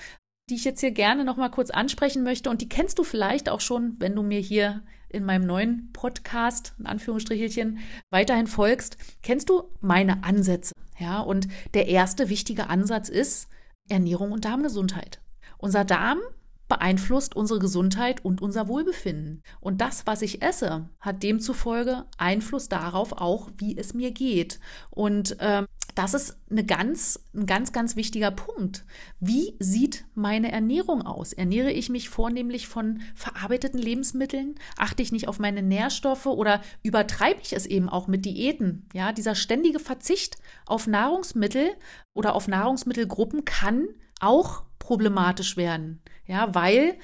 die 0.51 0.55
ich 0.55 0.65
jetzt 0.65 0.81
hier 0.81 0.91
gerne 0.91 1.23
noch 1.23 1.37
mal 1.37 1.49
kurz 1.49 1.69
ansprechen 1.69 2.23
möchte 2.23 2.49
und 2.49 2.59
die 2.61 2.67
kennst 2.67 2.99
du 2.99 3.03
vielleicht 3.03 3.47
auch 3.47 3.61
schon, 3.61 3.95
wenn 3.99 4.13
du 4.13 4.21
mir 4.21 4.39
hier 4.39 4.83
in 5.07 5.23
meinem 5.23 5.45
neuen 5.45 5.89
Podcast, 5.93 6.73
in 6.77 6.85
Anführungsstrichelchen, 6.85 7.79
weiterhin 8.09 8.47
folgst, 8.47 8.97
kennst 9.23 9.49
du 9.49 9.63
meine 9.79 10.25
Ansätze. 10.25 10.73
Ja, 10.99 11.21
und 11.21 11.47
der 11.73 11.87
erste 11.87 12.27
wichtige 12.27 12.69
Ansatz 12.69 13.07
ist 13.07 13.47
Ernährung 13.87 14.33
und 14.33 14.43
Darmgesundheit. 14.43 15.21
Unser 15.57 15.85
Darm 15.85 16.19
beeinflusst 16.67 17.35
unsere 17.35 17.59
Gesundheit 17.59 18.23
und 18.23 18.41
unser 18.41 18.67
Wohlbefinden. 18.67 19.43
Und 19.59 19.81
das, 19.81 20.07
was 20.07 20.21
ich 20.21 20.41
esse, 20.41 20.89
hat 20.99 21.23
demzufolge 21.23 22.05
Einfluss 22.17 22.69
darauf 22.69 23.13
auch, 23.13 23.49
wie 23.57 23.77
es 23.77 23.93
mir 23.93 24.11
geht. 24.11 24.59
Und 24.89 25.35
ähm, 25.39 25.65
das 25.95 26.13
ist 26.13 26.37
eine 26.49 26.65
ganz, 26.65 27.19
ein 27.33 27.45
ganz, 27.45 27.71
ganz 27.71 27.95
wichtiger 27.95 28.31
Punkt. 28.31 28.85
Wie 29.19 29.55
sieht 29.59 30.05
meine 30.13 30.51
Ernährung 30.51 31.01
aus? 31.01 31.33
Ernähre 31.33 31.71
ich 31.71 31.89
mich 31.89 32.09
vornehmlich 32.09 32.67
von 32.67 33.01
verarbeiteten 33.15 33.79
Lebensmitteln? 33.79 34.55
Achte 34.77 35.01
ich 35.01 35.11
nicht 35.11 35.27
auf 35.27 35.39
meine 35.39 35.61
Nährstoffe 35.61 36.25
oder 36.25 36.61
übertreibe 36.83 37.41
ich 37.41 37.53
es 37.53 37.65
eben 37.65 37.89
auch 37.89 38.07
mit 38.07 38.25
Diäten? 38.25 38.87
Ja, 38.93 39.11
dieser 39.11 39.35
ständige 39.35 39.79
Verzicht 39.79 40.37
auf 40.65 40.87
Nahrungsmittel 40.87 41.71
oder 42.13 42.35
auf 42.35 42.47
Nahrungsmittelgruppen 42.47 43.45
kann 43.45 43.87
auch 44.19 44.63
problematisch 44.79 45.57
werden. 45.57 46.01
Ja, 46.25 46.53
weil 46.55 46.97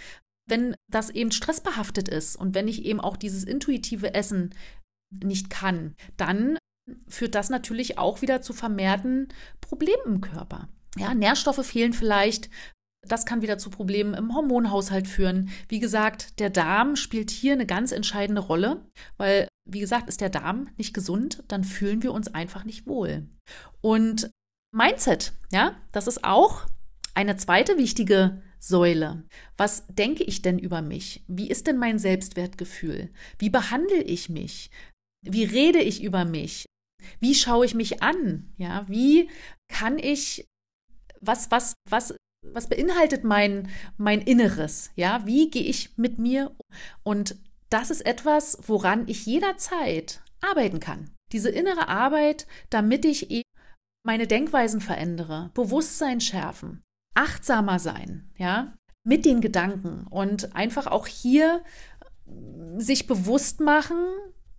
wenn 0.48 0.76
das 0.90 1.10
eben 1.10 1.32
stressbehaftet 1.32 2.08
ist 2.08 2.36
und 2.36 2.56
wenn 2.56 2.68
ich 2.68 2.86
eben 2.86 3.02
auch 3.02 3.18
dieses 3.18 3.44
intuitive 3.44 4.14
Essen 4.14 4.56
nicht 5.12 5.50
kann, 5.50 5.96
dann 6.16 6.58
führt 7.08 7.36
das 7.36 7.50
natürlich 7.50 7.98
auch 7.98 8.22
wieder 8.22 8.42
zu 8.42 8.54
vermehrten 8.54 9.30
Problemen 9.62 10.04
im 10.06 10.22
Körper. 10.22 10.70
Ja, 10.98 11.14
Nährstoffe 11.14 11.66
fehlen 11.66 11.94
vielleicht. 11.94 12.50
Das 13.08 13.26
kann 13.26 13.42
wieder 13.42 13.58
zu 13.58 13.70
Problemen 13.70 14.14
im 14.14 14.36
Hormonhaushalt 14.36 15.08
führen. 15.08 15.50
Wie 15.70 15.80
gesagt, 15.80 16.40
der 16.40 16.50
Darm 16.50 16.96
spielt 16.96 17.30
hier 17.30 17.54
eine 17.54 17.66
ganz 17.66 17.92
entscheidende 17.92 18.42
Rolle, 18.42 18.86
weil, 19.18 19.48
wie 19.70 19.80
gesagt, 19.80 20.10
ist 20.10 20.22
der 20.22 20.30
Darm 20.30 20.70
nicht 20.78 20.94
gesund, 20.94 21.44
dann 21.48 21.64
fühlen 21.64 22.04
wir 22.04 22.12
uns 22.12 22.34
einfach 22.34 22.66
nicht 22.66 22.88
wohl. 22.88 23.28
Und 23.82 24.30
Mindset, 24.76 25.34
ja, 25.52 25.76
das 25.92 26.08
ist 26.08 26.24
auch 26.24 26.66
eine 27.14 27.38
zweite 27.38 27.78
wichtige 27.78 28.42
Säule. 28.60 29.24
Was 29.56 29.86
denke 29.88 30.24
ich 30.24 30.42
denn 30.42 30.60
über 30.60 30.82
mich? 30.82 31.24
Wie 31.28 31.50
ist 31.50 31.68
denn 31.68 31.78
mein 31.78 32.00
Selbstwertgefühl? 32.00 33.10
Wie 33.40 33.50
behandle 33.50 34.02
ich 34.02 34.30
mich? 34.30 34.70
Wie 35.22 35.44
rede 35.44 35.80
ich 35.80 36.04
über 36.04 36.26
mich? 36.26 36.66
Wie 37.20 37.36
schaue 37.36 37.66
ich 37.66 37.76
mich 37.76 38.02
an? 38.02 38.54
Ja, 38.58 38.86
wie 38.88 39.30
kann 39.68 39.98
ich, 39.98 40.48
was, 41.22 41.52
was, 41.52 41.74
was, 41.90 42.16
was 42.46 42.70
beinhaltet 42.70 43.24
mein, 43.24 43.70
mein 43.98 44.22
Inneres? 44.22 44.92
Ja, 44.96 45.26
wie 45.26 45.50
gehe 45.50 45.64
ich 45.64 45.98
mit 45.98 46.20
mir? 46.20 46.56
Und 47.04 47.36
das 47.70 47.90
ist 47.90 48.06
etwas, 48.06 48.58
woran 48.68 49.08
ich 49.08 49.26
jederzeit 49.26 50.22
arbeiten 50.42 50.80
kann. 50.80 51.12
Diese 51.32 51.50
innere 51.50 51.90
Arbeit, 51.90 52.48
damit 52.70 53.04
ich 53.04 53.30
eben 53.32 53.50
meine 54.06 54.28
Denkweisen 54.28 54.80
verändere, 54.80 55.52
Bewusstsein 55.54 56.22
schärfen, 56.22 56.82
achtsamer 57.14 57.80
sein, 57.80 58.32
ja, 58.38 58.74
mit 59.04 59.26
den 59.26 59.42
Gedanken 59.42 60.06
und 60.10 60.56
einfach 60.56 60.88
auch 60.88 61.08
hier 61.08 61.64
sich 62.78 63.08
bewusst 63.08 63.60
machen, 63.60 63.98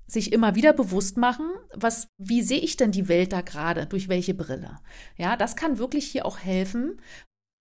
sich 0.08 0.32
immer 0.32 0.54
wieder 0.54 0.72
bewusst 0.72 1.18
machen, 1.18 1.50
was, 1.74 2.08
wie 2.16 2.42
sehe 2.42 2.60
ich 2.60 2.76
denn 2.76 2.90
die 2.90 3.08
Welt 3.08 3.32
da 3.32 3.42
gerade, 3.42 3.86
durch 3.86 4.08
welche 4.08 4.34
Brille? 4.34 4.80
Ja, 5.16 5.36
das 5.36 5.54
kann 5.54 5.78
wirklich 5.78 6.06
hier 6.06 6.24
auch 6.24 6.38
helfen, 6.38 7.00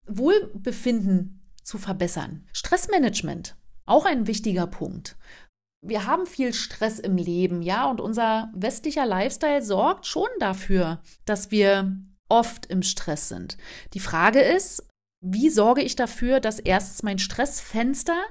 Wohlbefinden 0.07 1.51
zu 1.61 1.77
verbessern. 1.77 2.47
Stressmanagement, 2.53 3.57
auch 3.85 4.05
ein 4.05 4.27
wichtiger 4.27 4.65
Punkt. 4.65 5.17
Wir 5.85 6.05
haben 6.05 6.25
viel 6.25 6.53
Stress 6.53 6.99
im 6.99 7.17
Leben, 7.17 7.61
ja, 7.61 7.89
und 7.89 7.99
unser 7.99 8.49
westlicher 8.55 9.05
Lifestyle 9.05 9.61
sorgt 9.61 10.07
schon 10.07 10.29
dafür, 10.39 11.01
dass 11.25 11.51
wir 11.51 11.97
oft 12.29 12.65
im 12.67 12.81
Stress 12.81 13.27
sind. 13.27 13.57
Die 13.93 13.99
Frage 13.99 14.41
ist, 14.41 14.87
wie 15.21 15.49
sorge 15.49 15.81
ich 15.81 15.95
dafür, 15.95 16.39
dass 16.39 16.59
erstens 16.59 17.03
mein 17.03 17.19
Stressfenster, 17.19 18.23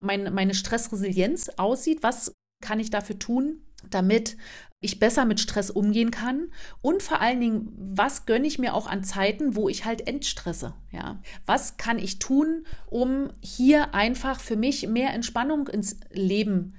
mein, 0.00 0.32
meine 0.34 0.54
Stressresilienz 0.54 1.48
aussieht? 1.56 2.02
Was 2.02 2.34
kann 2.62 2.80
ich 2.80 2.88
dafür 2.88 3.18
tun, 3.18 3.60
damit 3.90 4.36
ich 4.80 4.98
besser 4.98 5.24
mit 5.24 5.40
Stress 5.40 5.70
umgehen 5.70 6.10
kann 6.10 6.48
und 6.80 7.02
vor 7.02 7.20
allen 7.20 7.40
Dingen, 7.40 7.72
was 7.76 8.26
gönne 8.26 8.46
ich 8.46 8.58
mir 8.58 8.74
auch 8.74 8.86
an 8.86 9.04
Zeiten, 9.04 9.54
wo 9.54 9.68
ich 9.68 9.84
halt 9.84 10.06
entstresse, 10.08 10.74
ja? 10.90 11.20
Was 11.46 11.76
kann 11.76 11.98
ich 11.98 12.18
tun, 12.18 12.66
um 12.86 13.30
hier 13.40 13.94
einfach 13.94 14.40
für 14.40 14.56
mich 14.56 14.88
mehr 14.88 15.12
Entspannung 15.14 15.68
ins 15.68 16.00
Leben 16.10 16.74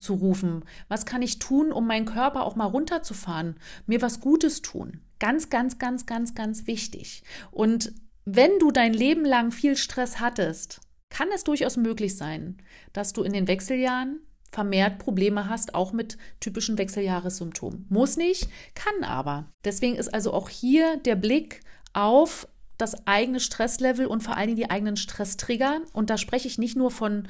zu 0.00 0.14
rufen? 0.14 0.64
Was 0.88 1.04
kann 1.04 1.20
ich 1.22 1.38
tun, 1.38 1.72
um 1.72 1.86
meinen 1.86 2.06
Körper 2.06 2.44
auch 2.44 2.56
mal 2.56 2.66
runterzufahren, 2.66 3.56
mir 3.86 4.00
was 4.00 4.20
Gutes 4.20 4.62
tun? 4.62 5.00
Ganz, 5.18 5.50
ganz, 5.50 5.78
ganz, 5.78 6.06
ganz, 6.06 6.34
ganz 6.34 6.66
wichtig. 6.66 7.22
Und 7.50 7.92
wenn 8.24 8.58
du 8.60 8.70
dein 8.70 8.94
Leben 8.94 9.24
lang 9.24 9.52
viel 9.52 9.76
Stress 9.76 10.20
hattest, 10.20 10.80
kann 11.10 11.28
es 11.34 11.44
durchaus 11.44 11.76
möglich 11.76 12.16
sein, 12.16 12.56
dass 12.94 13.12
du 13.12 13.22
in 13.22 13.34
den 13.34 13.46
Wechseljahren 13.46 14.20
vermehrt 14.52 14.98
Probleme 14.98 15.48
hast, 15.48 15.74
auch 15.74 15.92
mit 15.92 16.18
typischen 16.38 16.78
Wechseljahressymptomen. 16.78 17.86
Muss 17.88 18.16
nicht, 18.16 18.48
kann 18.74 19.02
aber. 19.02 19.46
Deswegen 19.64 19.96
ist 19.96 20.12
also 20.12 20.32
auch 20.32 20.48
hier 20.48 20.98
der 20.98 21.16
Blick 21.16 21.60
auf 21.94 22.46
das 22.78 23.06
eigene 23.06 23.40
Stresslevel 23.40 24.06
und 24.06 24.22
vor 24.22 24.36
allen 24.36 24.48
Dingen 24.48 24.56
die 24.58 24.70
eigenen 24.70 24.96
Stresstrigger. 24.96 25.80
Und 25.92 26.10
da 26.10 26.18
spreche 26.18 26.48
ich 26.48 26.58
nicht 26.58 26.76
nur 26.76 26.90
von 26.90 27.28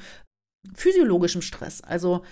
physiologischem 0.74 1.42
Stress, 1.42 1.80
also 1.80 2.22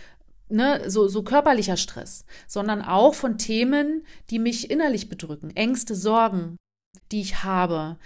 ne, 0.48 0.88
so, 0.88 1.08
so 1.08 1.22
körperlicher 1.22 1.76
Stress, 1.76 2.24
sondern 2.46 2.82
auch 2.82 3.14
von 3.14 3.38
Themen, 3.38 4.04
die 4.30 4.38
mich 4.38 4.70
innerlich 4.70 5.08
bedrücken, 5.08 5.54
Ängste, 5.56 5.94
Sorgen, 5.94 6.56
die 7.12 7.20
ich 7.20 7.42
habe. 7.42 7.98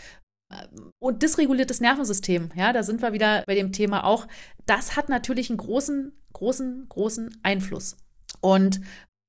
Und 0.98 1.22
dysreguliertes 1.22 1.80
Nervensystem, 1.80 2.50
ja, 2.54 2.72
da 2.72 2.82
sind 2.82 3.02
wir 3.02 3.12
wieder 3.12 3.42
bei 3.46 3.54
dem 3.54 3.72
Thema 3.72 4.04
auch. 4.04 4.26
Das 4.66 4.96
hat 4.96 5.08
natürlich 5.08 5.50
einen 5.50 5.58
großen, 5.58 6.12
großen, 6.34 6.86
großen 6.88 7.36
Einfluss. 7.42 7.96
Und 8.40 8.80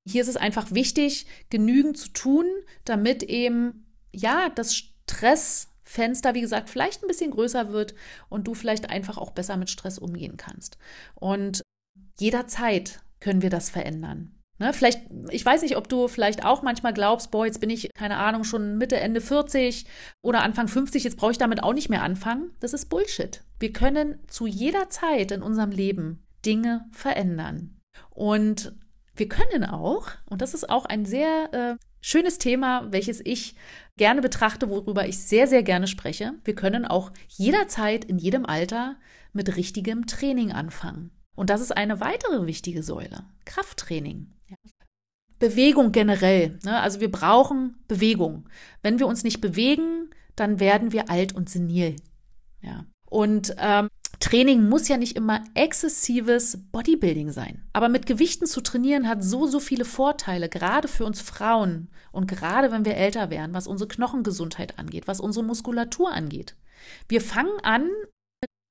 hier 0.07 0.21
ist 0.21 0.27
es 0.27 0.37
einfach 0.37 0.71
wichtig, 0.71 1.25
genügend 1.49 1.97
zu 1.97 2.09
tun, 2.09 2.45
damit 2.83 3.23
eben, 3.23 3.85
ja, 4.13 4.49
das 4.49 4.75
Stressfenster, 4.75 6.33
wie 6.35 6.41
gesagt, 6.41 6.69
vielleicht 6.69 7.03
ein 7.03 7.07
bisschen 7.07 7.31
größer 7.31 7.71
wird 7.71 7.95
und 8.29 8.45
du 8.45 8.53
vielleicht 8.53 8.89
einfach 8.89 9.17
auch 9.17 9.31
besser 9.31 9.57
mit 9.57 9.69
Stress 9.69 9.97
umgehen 9.97 10.37
kannst. 10.37 10.77
Und 11.15 11.61
jederzeit 12.19 13.01
können 13.19 13.41
wir 13.41 13.49
das 13.49 13.69
verändern. 13.69 14.35
Ne, 14.57 14.71
vielleicht, 14.71 15.01
ich 15.31 15.45
weiß 15.45 15.63
nicht, 15.63 15.75
ob 15.75 15.89
du 15.89 16.07
vielleicht 16.07 16.45
auch 16.45 16.61
manchmal 16.61 16.93
glaubst, 16.93 17.29
boah, 17.29 17.45
jetzt 17.45 17.59
bin 17.59 17.69
ich, 17.69 17.89
keine 17.93 18.15
Ahnung, 18.15 18.45
schon 18.45 18.77
Mitte, 18.77 18.97
Ende 18.97 19.19
40 19.19 19.85
oder 20.21 20.43
Anfang 20.43 20.69
50, 20.69 21.03
jetzt 21.03 21.17
brauche 21.17 21.31
ich 21.31 21.37
damit 21.37 21.61
auch 21.61 21.73
nicht 21.73 21.89
mehr 21.89 22.03
anfangen. 22.03 22.51
Das 22.61 22.71
ist 22.71 22.85
Bullshit. 22.85 23.43
Wir 23.59 23.73
können 23.73 24.17
zu 24.27 24.47
jeder 24.47 24.89
Zeit 24.89 25.31
in 25.31 25.41
unserem 25.41 25.71
Leben 25.71 26.24
Dinge 26.45 26.85
verändern. 26.91 27.79
Und 28.09 28.75
wir 29.15 29.29
können 29.29 29.63
auch, 29.63 30.07
und 30.29 30.41
das 30.41 30.53
ist 30.53 30.69
auch 30.69 30.85
ein 30.85 31.05
sehr 31.05 31.53
äh, 31.53 31.75
schönes 32.01 32.37
Thema, 32.37 32.91
welches 32.91 33.21
ich 33.23 33.55
gerne 33.97 34.21
betrachte, 34.21 34.69
worüber 34.69 35.07
ich 35.07 35.19
sehr, 35.19 35.47
sehr 35.47 35.63
gerne 35.63 35.87
spreche, 35.87 36.33
wir 36.43 36.55
können 36.55 36.85
auch 36.85 37.11
jederzeit 37.29 38.05
in 38.05 38.17
jedem 38.17 38.45
Alter 38.45 38.97
mit 39.33 39.55
richtigem 39.55 40.05
Training 40.05 40.51
anfangen. 40.51 41.11
Und 41.35 41.49
das 41.49 41.61
ist 41.61 41.75
eine 41.75 41.99
weitere 41.99 42.45
wichtige 42.45 42.83
Säule, 42.83 43.25
Krafttraining. 43.45 44.31
Bewegung 45.39 45.91
generell. 45.91 46.59
Ne? 46.63 46.79
Also 46.79 47.01
wir 47.01 47.11
brauchen 47.11 47.75
Bewegung. 47.87 48.47
Wenn 48.81 48.99
wir 48.99 49.07
uns 49.07 49.23
nicht 49.23 49.41
bewegen, 49.41 50.09
dann 50.35 50.59
werden 50.59 50.91
wir 50.91 51.09
alt 51.09 51.33
und 51.33 51.49
senil. 51.49 51.97
Ja. 52.61 52.85
Und 53.05 53.55
ähm, 53.59 53.89
Training 54.19 54.69
muss 54.69 54.87
ja 54.87 54.97
nicht 54.97 55.15
immer 55.15 55.43
exzessives 55.53 56.57
Bodybuilding 56.71 57.31
sein. 57.31 57.63
Aber 57.73 57.89
mit 57.89 58.05
Gewichten 58.05 58.45
zu 58.45 58.61
trainieren 58.61 59.07
hat 59.07 59.23
so, 59.23 59.47
so 59.47 59.59
viele 59.59 59.85
Vorteile, 59.85 60.49
gerade 60.49 60.87
für 60.87 61.05
uns 61.05 61.21
Frauen 61.21 61.89
und 62.11 62.27
gerade 62.27 62.71
wenn 62.71 62.85
wir 62.85 62.95
älter 62.95 63.29
werden, 63.29 63.53
was 63.53 63.67
unsere 63.67 63.87
Knochengesundheit 63.87 64.79
angeht, 64.79 65.07
was 65.07 65.19
unsere 65.19 65.45
Muskulatur 65.45 66.11
angeht. 66.11 66.55
Wir 67.07 67.21
fangen 67.21 67.59
an, 67.63 67.89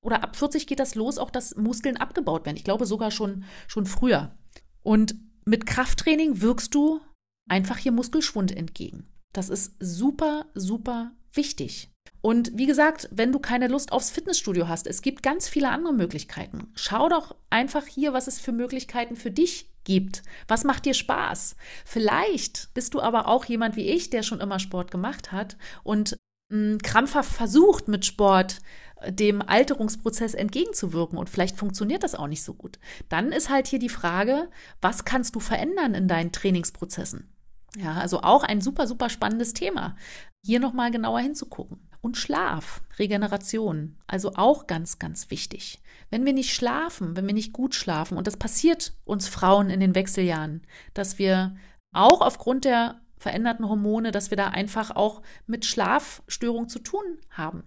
oder 0.05 0.23
ab 0.23 0.37
40 0.37 0.67
geht 0.67 0.81
das 0.81 0.95
los, 0.95 1.19
auch 1.19 1.31
dass 1.31 1.57
Muskeln 1.57 1.97
abgebaut 1.97 2.45
werden. 2.45 2.57
Ich 2.57 2.65
glaube 2.65 2.87
sogar 2.87 3.11
schon, 3.11 3.45
schon 3.67 3.87
früher. 3.87 4.37
Und 4.83 5.15
mit 5.45 5.67
Krafttraining 5.67 6.41
wirkst 6.41 6.75
du 6.75 7.01
einfach 7.49 7.79
hier 7.79 7.93
Muskelschwund 7.93 8.55
entgegen. 8.57 9.07
Das 9.33 9.49
ist 9.49 9.75
super, 9.81 10.47
super 10.55 11.13
wichtig. 11.33 11.91
Und 12.21 12.53
wie 12.55 12.67
gesagt, 12.67 13.09
wenn 13.11 13.33
du 13.33 13.39
keine 13.39 13.69
Lust 13.69 13.93
aufs 13.93 14.11
Fitnessstudio 14.11 14.67
hast, 14.67 14.87
es 14.87 15.03
gibt 15.03 15.23
ganz 15.23 15.47
viele 15.47 15.69
andere 15.69 15.93
Möglichkeiten. 15.93 16.73
Schau 16.75 17.11
doch 17.11 17.37
einfach 17.51 17.87
hier, 17.87 18.15
was 18.15 18.29
es 18.29 18.41
für 18.41 18.53
Möglichkeiten 18.53 19.15
für 19.15 19.31
dich 19.31 19.69
gibt. 19.85 20.23
Was 20.49 20.65
macht 20.65 20.87
dir 20.87 20.95
Spaß? 20.95 21.55
Vielleicht 21.85 22.73
bist 22.73 22.95
du 22.95 23.01
aber 23.01 23.29
auch 23.29 23.45
jemand 23.45 23.77
wie 23.77 23.89
ich, 23.89 24.09
der 24.09 24.23
schon 24.23 24.41
immer 24.41 24.59
Sport 24.59 24.91
gemacht 24.91 25.33
hat 25.33 25.59
und 25.83 26.17
mh, 26.49 26.77
mm, 26.77 26.79
krampfhaft 26.79 27.31
versucht, 27.31 27.89
mit 27.89 28.07
Sport 28.07 28.61
dem 29.07 29.43
Alterungsprozess 29.43 30.33
entgegenzuwirken 30.33 31.19
und 31.19 31.29
vielleicht 31.29 31.59
funktioniert 31.59 32.03
das 32.03 32.15
auch 32.15 32.27
nicht 32.27 32.43
so 32.43 32.55
gut. 32.55 32.79
Dann 33.11 33.33
ist 33.33 33.51
halt 33.51 33.67
hier 33.67 33.79
die 33.79 33.91
Frage, 33.91 34.49
was 34.81 35.05
kannst 35.05 35.35
du 35.35 35.41
verändern 35.41 35.95
in 35.95 36.09
deinen 36.09 36.33
Trainingsprozessen? 36.33 37.34
Ja, 37.77 37.95
also 37.95 38.23
auch 38.23 38.45
ein 38.45 38.61
super, 38.61 38.87
super 38.87 39.09
spannendes 39.09 39.53
Thema. 39.53 39.97
Hier 40.45 40.61
nochmal 40.61 40.91
genauer 40.91 41.21
hinzugucken. 41.21 41.89
Und 42.01 42.17
Schlaf, 42.17 42.83
Regeneration, 42.99 43.97
also 44.07 44.35
auch 44.35 44.67
ganz, 44.67 44.99
ganz 44.99 45.31
wichtig. 45.31 45.81
Wenn 46.11 46.27
wir 46.27 46.35
nicht 46.35 46.55
schlafen, 46.55 47.17
wenn 47.17 47.27
wir 47.27 47.35
nicht 47.35 47.53
gut 47.53 47.75
schlafen, 47.75 48.19
und 48.19 48.27
das 48.27 48.37
passiert 48.37 48.93
uns 49.05 49.27
Frauen 49.27 49.71
in 49.71 49.81
den 49.81 49.95
Wechseljahren, 49.95 50.67
dass 50.93 51.19
wir 51.19 51.57
auch 51.93 52.21
aufgrund 52.21 52.67
der 52.67 53.01
veränderten 53.17 53.67
Hormone, 53.67 54.13
dass 54.13 54.31
wir 54.31 54.37
da 54.37 54.49
einfach 54.49 54.91
auch 54.91 55.23
mit 55.47 55.65
Schlafstörungen 55.65 56.69
zu 56.69 56.79
tun 56.79 57.19
haben. 57.31 57.65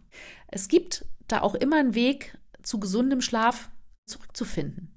Es 0.48 0.68
gibt 0.68 1.06
da 1.28 1.42
auch 1.42 1.56
immer 1.56 1.78
einen 1.78 1.96
Weg 1.96 2.38
zu 2.62 2.80
gesundem 2.80 3.22
Schlaf 3.22 3.72
zurückzufinden. 4.06 4.94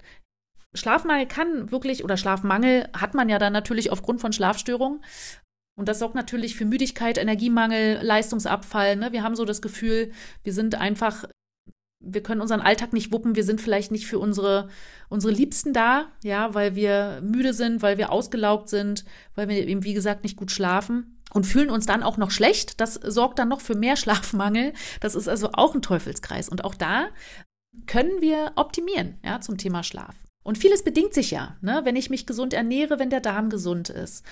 Schlafmangel 0.75 1.27
kann 1.27 1.71
wirklich, 1.71 2.05
oder 2.05 2.17
Schlafmangel 2.17 2.89
hat 2.97 3.15
man 3.15 3.29
ja 3.29 3.39
dann 3.39 3.53
natürlich 3.53 3.91
aufgrund 3.91 4.21
von 4.21 4.33
Schlafstörungen. 4.33 5.03
Und 5.77 5.89
das 5.89 5.99
sorgt 5.99 6.15
natürlich 6.15 6.57
für 6.57 6.65
Müdigkeit, 6.65 7.19
Energiemangel, 7.19 8.01
Leistungsabfall. 8.03 8.97
Ne? 8.97 9.13
Wir 9.13 9.23
haben 9.23 9.35
so 9.35 9.45
das 9.45 9.63
Gefühl, 9.63 10.13
wir 10.45 10.53
sind 10.53 10.75
einfach, 10.75 11.25
wir 12.05 12.23
können 12.23 12.41
unseren 12.41 12.61
Alltag 12.61 12.93
nicht 12.93 13.13
wuppen, 13.13 13.35
wir 13.35 13.45
sind 13.45 13.61
vielleicht 13.61 13.91
nicht 13.91 14.07
für 14.07 14.19
unsere, 14.19 14.69
unsere 15.09 15.33
Liebsten 15.33 15.73
da, 15.73 16.09
ja, 16.23 16.55
weil 16.55 16.75
wir 16.75 17.21
müde 17.23 17.55
sind, 17.55 17.83
weil 17.83 17.99
wir 17.99 18.13
ausgelaugt 18.13 18.69
sind, 18.69 19.05
weil 19.35 19.49
wir 19.49 19.67
eben, 19.67 19.85
wie 19.85 19.95
gesagt, 19.95 20.23
nicht 20.23 20.37
gut 20.37 20.51
schlafen 20.51 21.21
und 21.33 21.47
fühlen 21.47 21.71
uns 21.71 21.87
dann 21.87 22.03
auch 22.03 22.17
noch 22.17 22.31
schlecht. 22.31 22.81
Das 22.81 22.95
sorgt 22.95 23.39
dann 23.39 23.49
noch 23.49 23.61
für 23.61 23.75
mehr 23.75 23.97
Schlafmangel. 23.97 24.73
Das 25.01 25.15
ist 25.15 25.29
also 25.29 25.51
auch 25.53 25.75
ein 25.75 25.83
Teufelskreis. 25.83 26.49
Und 26.49 26.65
auch 26.65 26.75
da 26.75 27.09
können 27.87 28.21
wir 28.21 28.53
optimieren, 28.57 29.19
ja, 29.25 29.41
zum 29.41 29.57
Thema 29.57 29.83
Schlaf. 29.83 30.15
Und 30.43 30.59
vieles 30.59 30.83
bedingt 30.83 31.15
sich 31.15 31.31
ja, 31.31 31.57
ne? 31.61 31.81
wenn 31.85 31.97
ich 31.97 32.11
mich 32.11 32.27
gesund 32.27 32.55
ernähre, 32.55 32.99
wenn 32.99 33.11
der 33.11 33.21
Darm 33.21 33.51
gesund 33.51 33.91
ist, 33.91 34.25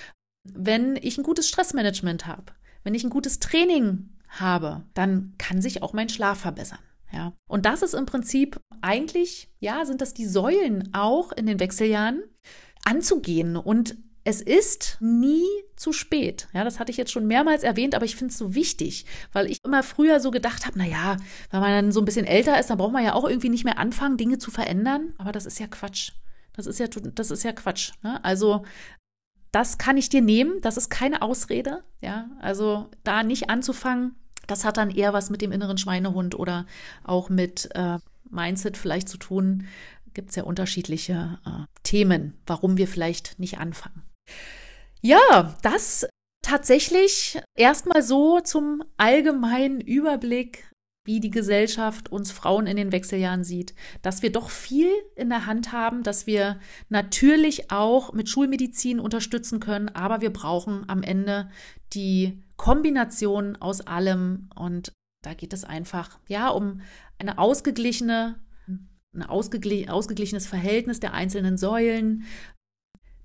wenn 0.44 0.96
ich 0.96 1.18
ein 1.18 1.24
gutes 1.24 1.48
Stressmanagement 1.48 2.26
habe, 2.26 2.52
wenn 2.82 2.94
ich 2.94 3.04
ein 3.04 3.10
gutes 3.10 3.38
Training 3.38 4.10
habe, 4.28 4.84
dann 4.94 5.34
kann 5.38 5.60
sich 5.60 5.82
auch 5.82 5.92
mein 5.92 6.08
Schlaf 6.08 6.40
verbessern. 6.40 6.78
Ja. 7.12 7.32
Und 7.48 7.66
das 7.66 7.82
ist 7.82 7.94
im 7.94 8.06
Prinzip 8.06 8.60
eigentlich, 8.80 9.50
ja, 9.60 9.84
sind 9.84 10.00
das 10.00 10.14
die 10.14 10.26
Säulen 10.26 10.92
auch 10.94 11.32
in 11.32 11.46
den 11.46 11.60
Wechseljahren 11.60 12.22
anzugehen 12.84 13.56
und 13.56 13.96
es 14.28 14.42
ist 14.42 14.98
nie 15.00 15.46
zu 15.74 15.94
spät. 15.94 16.48
Ja, 16.52 16.62
das 16.62 16.78
hatte 16.78 16.90
ich 16.90 16.98
jetzt 16.98 17.12
schon 17.12 17.26
mehrmals 17.26 17.62
erwähnt, 17.62 17.94
aber 17.94 18.04
ich 18.04 18.14
finde 18.14 18.30
es 18.30 18.36
so 18.36 18.54
wichtig, 18.54 19.06
weil 19.32 19.50
ich 19.50 19.64
immer 19.64 19.82
früher 19.82 20.20
so 20.20 20.30
gedacht 20.30 20.66
habe, 20.66 20.76
naja, 20.76 21.16
wenn 21.50 21.60
man 21.60 21.70
dann 21.70 21.92
so 21.92 22.02
ein 22.02 22.04
bisschen 22.04 22.26
älter 22.26 22.60
ist, 22.60 22.68
dann 22.68 22.76
braucht 22.76 22.92
man 22.92 23.02
ja 23.02 23.14
auch 23.14 23.26
irgendwie 23.26 23.48
nicht 23.48 23.64
mehr 23.64 23.78
anfangen, 23.78 24.18
Dinge 24.18 24.36
zu 24.36 24.50
verändern. 24.50 25.14
Aber 25.16 25.32
das 25.32 25.46
ist 25.46 25.58
ja 25.58 25.66
Quatsch. 25.66 26.12
Das 26.52 26.66
ist 26.66 26.78
ja, 26.78 26.88
das 26.88 27.30
ist 27.30 27.42
ja 27.42 27.52
Quatsch. 27.52 27.92
Ne? 28.02 28.22
Also 28.22 28.66
das 29.50 29.78
kann 29.78 29.96
ich 29.96 30.10
dir 30.10 30.20
nehmen. 30.20 30.60
Das 30.60 30.76
ist 30.76 30.90
keine 30.90 31.22
Ausrede. 31.22 31.82
Ja, 32.02 32.28
also 32.38 32.90
da 33.04 33.22
nicht 33.22 33.48
anzufangen, 33.48 34.14
das 34.46 34.66
hat 34.66 34.76
dann 34.76 34.90
eher 34.90 35.14
was 35.14 35.30
mit 35.30 35.40
dem 35.40 35.52
inneren 35.52 35.78
Schweinehund 35.78 36.38
oder 36.38 36.66
auch 37.02 37.30
mit 37.30 37.70
äh, 37.74 37.96
Mindset 38.28 38.76
vielleicht 38.76 39.08
zu 39.08 39.16
tun. 39.16 39.64
Gibt 40.12 40.30
es 40.30 40.36
ja 40.36 40.42
unterschiedliche 40.42 41.38
äh, 41.46 41.64
Themen, 41.82 42.34
warum 42.46 42.76
wir 42.76 42.88
vielleicht 42.88 43.38
nicht 43.38 43.58
anfangen. 43.58 44.02
Ja, 45.00 45.56
das 45.62 46.08
tatsächlich 46.42 47.40
erstmal 47.54 48.02
so 48.02 48.40
zum 48.40 48.82
allgemeinen 48.96 49.80
Überblick, 49.80 50.70
wie 51.04 51.20
die 51.20 51.30
Gesellschaft 51.30 52.12
uns 52.12 52.32
Frauen 52.32 52.66
in 52.66 52.76
den 52.76 52.92
Wechseljahren 52.92 53.42
sieht, 53.42 53.74
dass 54.02 54.22
wir 54.22 54.30
doch 54.30 54.50
viel 54.50 54.90
in 55.16 55.30
der 55.30 55.46
Hand 55.46 55.72
haben, 55.72 56.02
dass 56.02 56.26
wir 56.26 56.60
natürlich 56.90 57.70
auch 57.70 58.12
mit 58.12 58.28
Schulmedizin 58.28 59.00
unterstützen 59.00 59.58
können, 59.58 59.88
aber 59.88 60.20
wir 60.20 60.32
brauchen 60.32 60.84
am 60.88 61.02
Ende 61.02 61.50
die 61.94 62.42
Kombination 62.56 63.56
aus 63.56 63.80
allem. 63.80 64.50
Und 64.54 64.92
da 65.24 65.32
geht 65.32 65.54
es 65.54 65.64
einfach 65.64 66.18
ja 66.28 66.48
um 66.48 66.82
eine 67.18 67.38
ausgeglichene 67.38 68.36
ein 69.14 69.22
ausgeglichenes 69.22 70.46
Verhältnis 70.46 71.00
der 71.00 71.14
einzelnen 71.14 71.56
Säulen, 71.56 72.24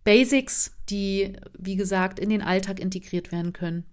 Basics, 0.04 0.76
die, 0.90 1.34
wie 1.58 1.76
gesagt, 1.76 2.20
in 2.20 2.30
den 2.30 2.42
Alltag 2.42 2.80
integriert 2.80 3.32
werden 3.32 3.54
können. 3.54 3.86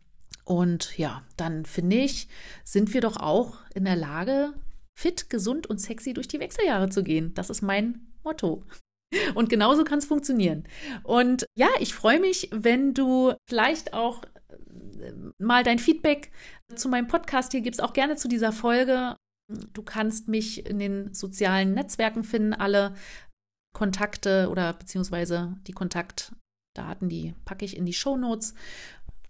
Und 0.44 0.99
ja, 0.99 1.23
dann 1.37 1.64
finde 1.64 1.96
ich, 1.96 2.29
sind 2.64 2.92
wir 2.92 3.01
doch 3.01 3.16
auch 3.16 3.59
in 3.75 3.85
der 3.85 3.96
Lage, 3.96 4.55
fit, 4.99 5.31
gesund 5.31 5.68
und 5.68 5.81
sexy 5.81 6.12
durch 6.12 6.29
die 6.29 6.40
Wechseljahre 6.40 6.88
zu 6.88 7.03
gehen. 7.03 7.33
Das 7.35 7.51
ist 7.51 7.62
mein 7.62 8.01
Motto. 8.25 8.64
Und 9.35 9.49
genauso 9.49 9.85
kann 9.85 9.99
es 9.99 10.05
funktionieren. 10.05 10.64
Und 11.03 11.46
ja, 11.57 11.68
ich 11.81 11.94
freue 11.94 12.20
mich, 12.20 12.49
wenn 12.53 12.94
du 12.94 13.33
vielleicht 13.49 13.92
auch 13.92 14.23
äh, 14.25 15.12
mal 15.38 15.64
dein 15.64 15.79
Feedback 15.79 16.31
zu 16.75 16.88
meinem 16.88 17.09
Podcast 17.09 17.53
hier 17.53 17.61
gibst, 17.61 17.83
auch 17.83 17.92
gerne 17.92 18.16
zu 18.16 18.29
dieser 18.29 18.53
Folge. 18.53 19.16
Du 19.73 19.83
kannst 19.83 20.29
mich 20.29 20.66
in 20.66 20.79
den 20.79 21.12
sozialen 21.12 21.75
Netzwerken 21.75 22.23
finden, 22.23 22.55
alle 22.55 22.94
Kontakte 23.72 24.48
oder 24.50 24.72
beziehungsweise 24.72 25.56
die 25.66 25.72
Kontaktdaten, 25.72 27.09
die 27.09 27.35
packe 27.44 27.64
ich 27.64 27.76
in 27.76 27.87
die 27.87 27.92
Show 27.92 28.16
Notes 28.16 28.54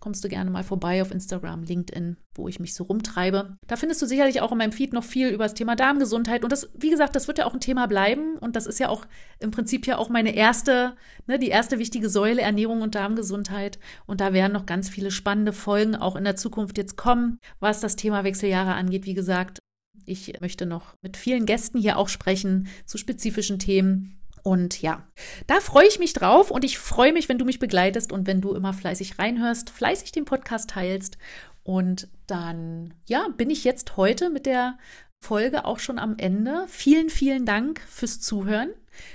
kommst 0.01 0.25
du 0.25 0.29
gerne 0.29 0.51
mal 0.51 0.65
vorbei 0.65 1.03
auf 1.03 1.11
Instagram, 1.11 1.63
LinkedIn, 1.63 2.17
wo 2.35 2.49
ich 2.49 2.59
mich 2.59 2.75
so 2.75 2.85
rumtreibe. 2.85 3.53
Da 3.67 3.77
findest 3.77 4.01
du 4.01 4.07
sicherlich 4.07 4.41
auch 4.41 4.51
in 4.51 4.59
meinem 4.59 4.73
Feed 4.73 4.93
noch 4.93 5.05
viel 5.05 5.29
über 5.29 5.45
das 5.45 5.55
Thema 5.55 5.77
Darmgesundheit. 5.77 6.43
Und 6.43 6.53
das, 6.53 6.71
wie 6.75 6.91
gesagt, 6.91 7.15
das 7.15 7.29
wird 7.29 7.39
ja 7.39 7.47
auch 7.47 7.55
ein 7.55 7.61
Thema 7.61 7.87
bleiben. 7.87 8.37
Und 8.39 8.57
das 8.57 8.67
ist 8.67 8.81
ja 8.81 8.89
auch 8.89 9.07
im 9.39 9.51
Prinzip 9.51 9.87
ja 9.87 9.99
auch 9.99 10.09
meine 10.09 10.35
erste, 10.35 10.97
ne, 11.27 11.39
die 11.39 11.49
erste 11.49 11.79
wichtige 11.79 12.09
Säule 12.09 12.41
Ernährung 12.41 12.81
und 12.81 12.95
Darmgesundheit. 12.95 13.79
Und 14.07 14.21
da 14.23 14.33
werden 14.33 14.53
noch 14.53 14.67
ganz 14.67 14.89
viele 14.89 15.11
spannende 15.11 15.53
Folgen 15.53 15.95
auch 15.95 16.17
in 16.17 16.25
der 16.25 16.37
Zukunft 16.37 16.79
jetzt 16.79 16.97
kommen, 16.97 17.39
was 17.61 17.81
das 17.81 17.97
Thema 17.97 18.25
Wechseljahre 18.25 18.73
angeht. 18.73 19.05
Wie 19.05 19.15
gesagt, 19.15 19.59
ich 20.07 20.41
möchte 20.41 20.65
noch 20.65 20.95
mit 21.03 21.19
vielen 21.19 21.45
Gästen 21.45 21.79
hier 21.79 21.99
auch 21.99 22.09
sprechen 22.09 22.69
zu 22.87 22.97
spezifischen 22.97 23.59
Themen. 23.59 24.20
Und 24.43 24.81
ja, 24.81 25.07
da 25.47 25.61
freue 25.61 25.87
ich 25.87 25.99
mich 25.99 26.13
drauf 26.13 26.51
und 26.51 26.65
ich 26.65 26.79
freue 26.79 27.13
mich, 27.13 27.29
wenn 27.29 27.39
du 27.39 27.45
mich 27.45 27.59
begleitest 27.59 28.13
und 28.13 28.27
wenn 28.27 28.41
du 28.41 28.55
immer 28.55 28.73
fleißig 28.73 29.19
reinhörst, 29.19 29.71
fleißig 29.71 30.13
den 30.13 30.25
Podcast 30.25 30.71
teilst. 30.71 31.19
Und 31.63 32.09
dann, 32.27 32.95
ja, 33.07 33.29
bin 33.37 33.51
ich 33.51 33.65
jetzt 33.65 33.97
heute 33.97 34.31
mit 34.31 34.47
der 34.47 34.79
Folge 35.23 35.65
auch 35.65 35.79
schon 35.79 35.99
am 35.99 36.17
Ende. 36.19 36.65
Vielen, 36.69 37.11
vielen 37.11 37.45
Dank 37.45 37.81
fürs 37.87 38.21
Zuhören. 38.21 38.71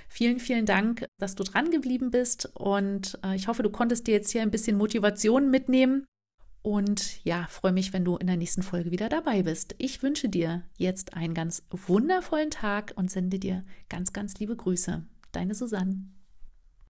Vielen, 0.07 0.39
vielen 0.39 0.65
Dank, 0.65 1.05
dass 1.19 1.35
du 1.35 1.43
dran 1.43 1.71
geblieben 1.71 2.11
bist. 2.11 2.49
Und 2.53 3.19
äh, 3.23 3.35
ich 3.35 3.47
hoffe, 3.47 3.63
du 3.63 3.69
konntest 3.69 4.07
dir 4.07 4.13
jetzt 4.13 4.31
hier 4.31 4.41
ein 4.41 4.51
bisschen 4.51 4.77
Motivation 4.77 5.49
mitnehmen. 5.49 6.05
Und 6.61 7.23
ja, 7.23 7.45
freue 7.47 7.73
mich, 7.73 7.93
wenn 7.93 8.05
du 8.05 8.17
in 8.17 8.25
der 8.25 8.37
nächsten 8.37 8.63
Folge 8.63 8.89
wieder 8.89 9.07
dabei 9.07 9.43
bist. 9.43 9.75
Ich 9.77 10.01
wünsche 10.01 10.29
dir 10.29 10.63
jetzt 10.77 11.13
einen 11.13 11.35
ganz 11.35 11.63
wundervollen 11.69 12.49
Tag 12.49 12.93
und 12.95 13.11
sende 13.11 13.37
dir 13.37 13.63
ganz, 13.87 14.13
ganz 14.13 14.39
liebe 14.39 14.55
Grüße. 14.55 15.03
Deine 15.35 15.53
Susanne. 15.53 16.09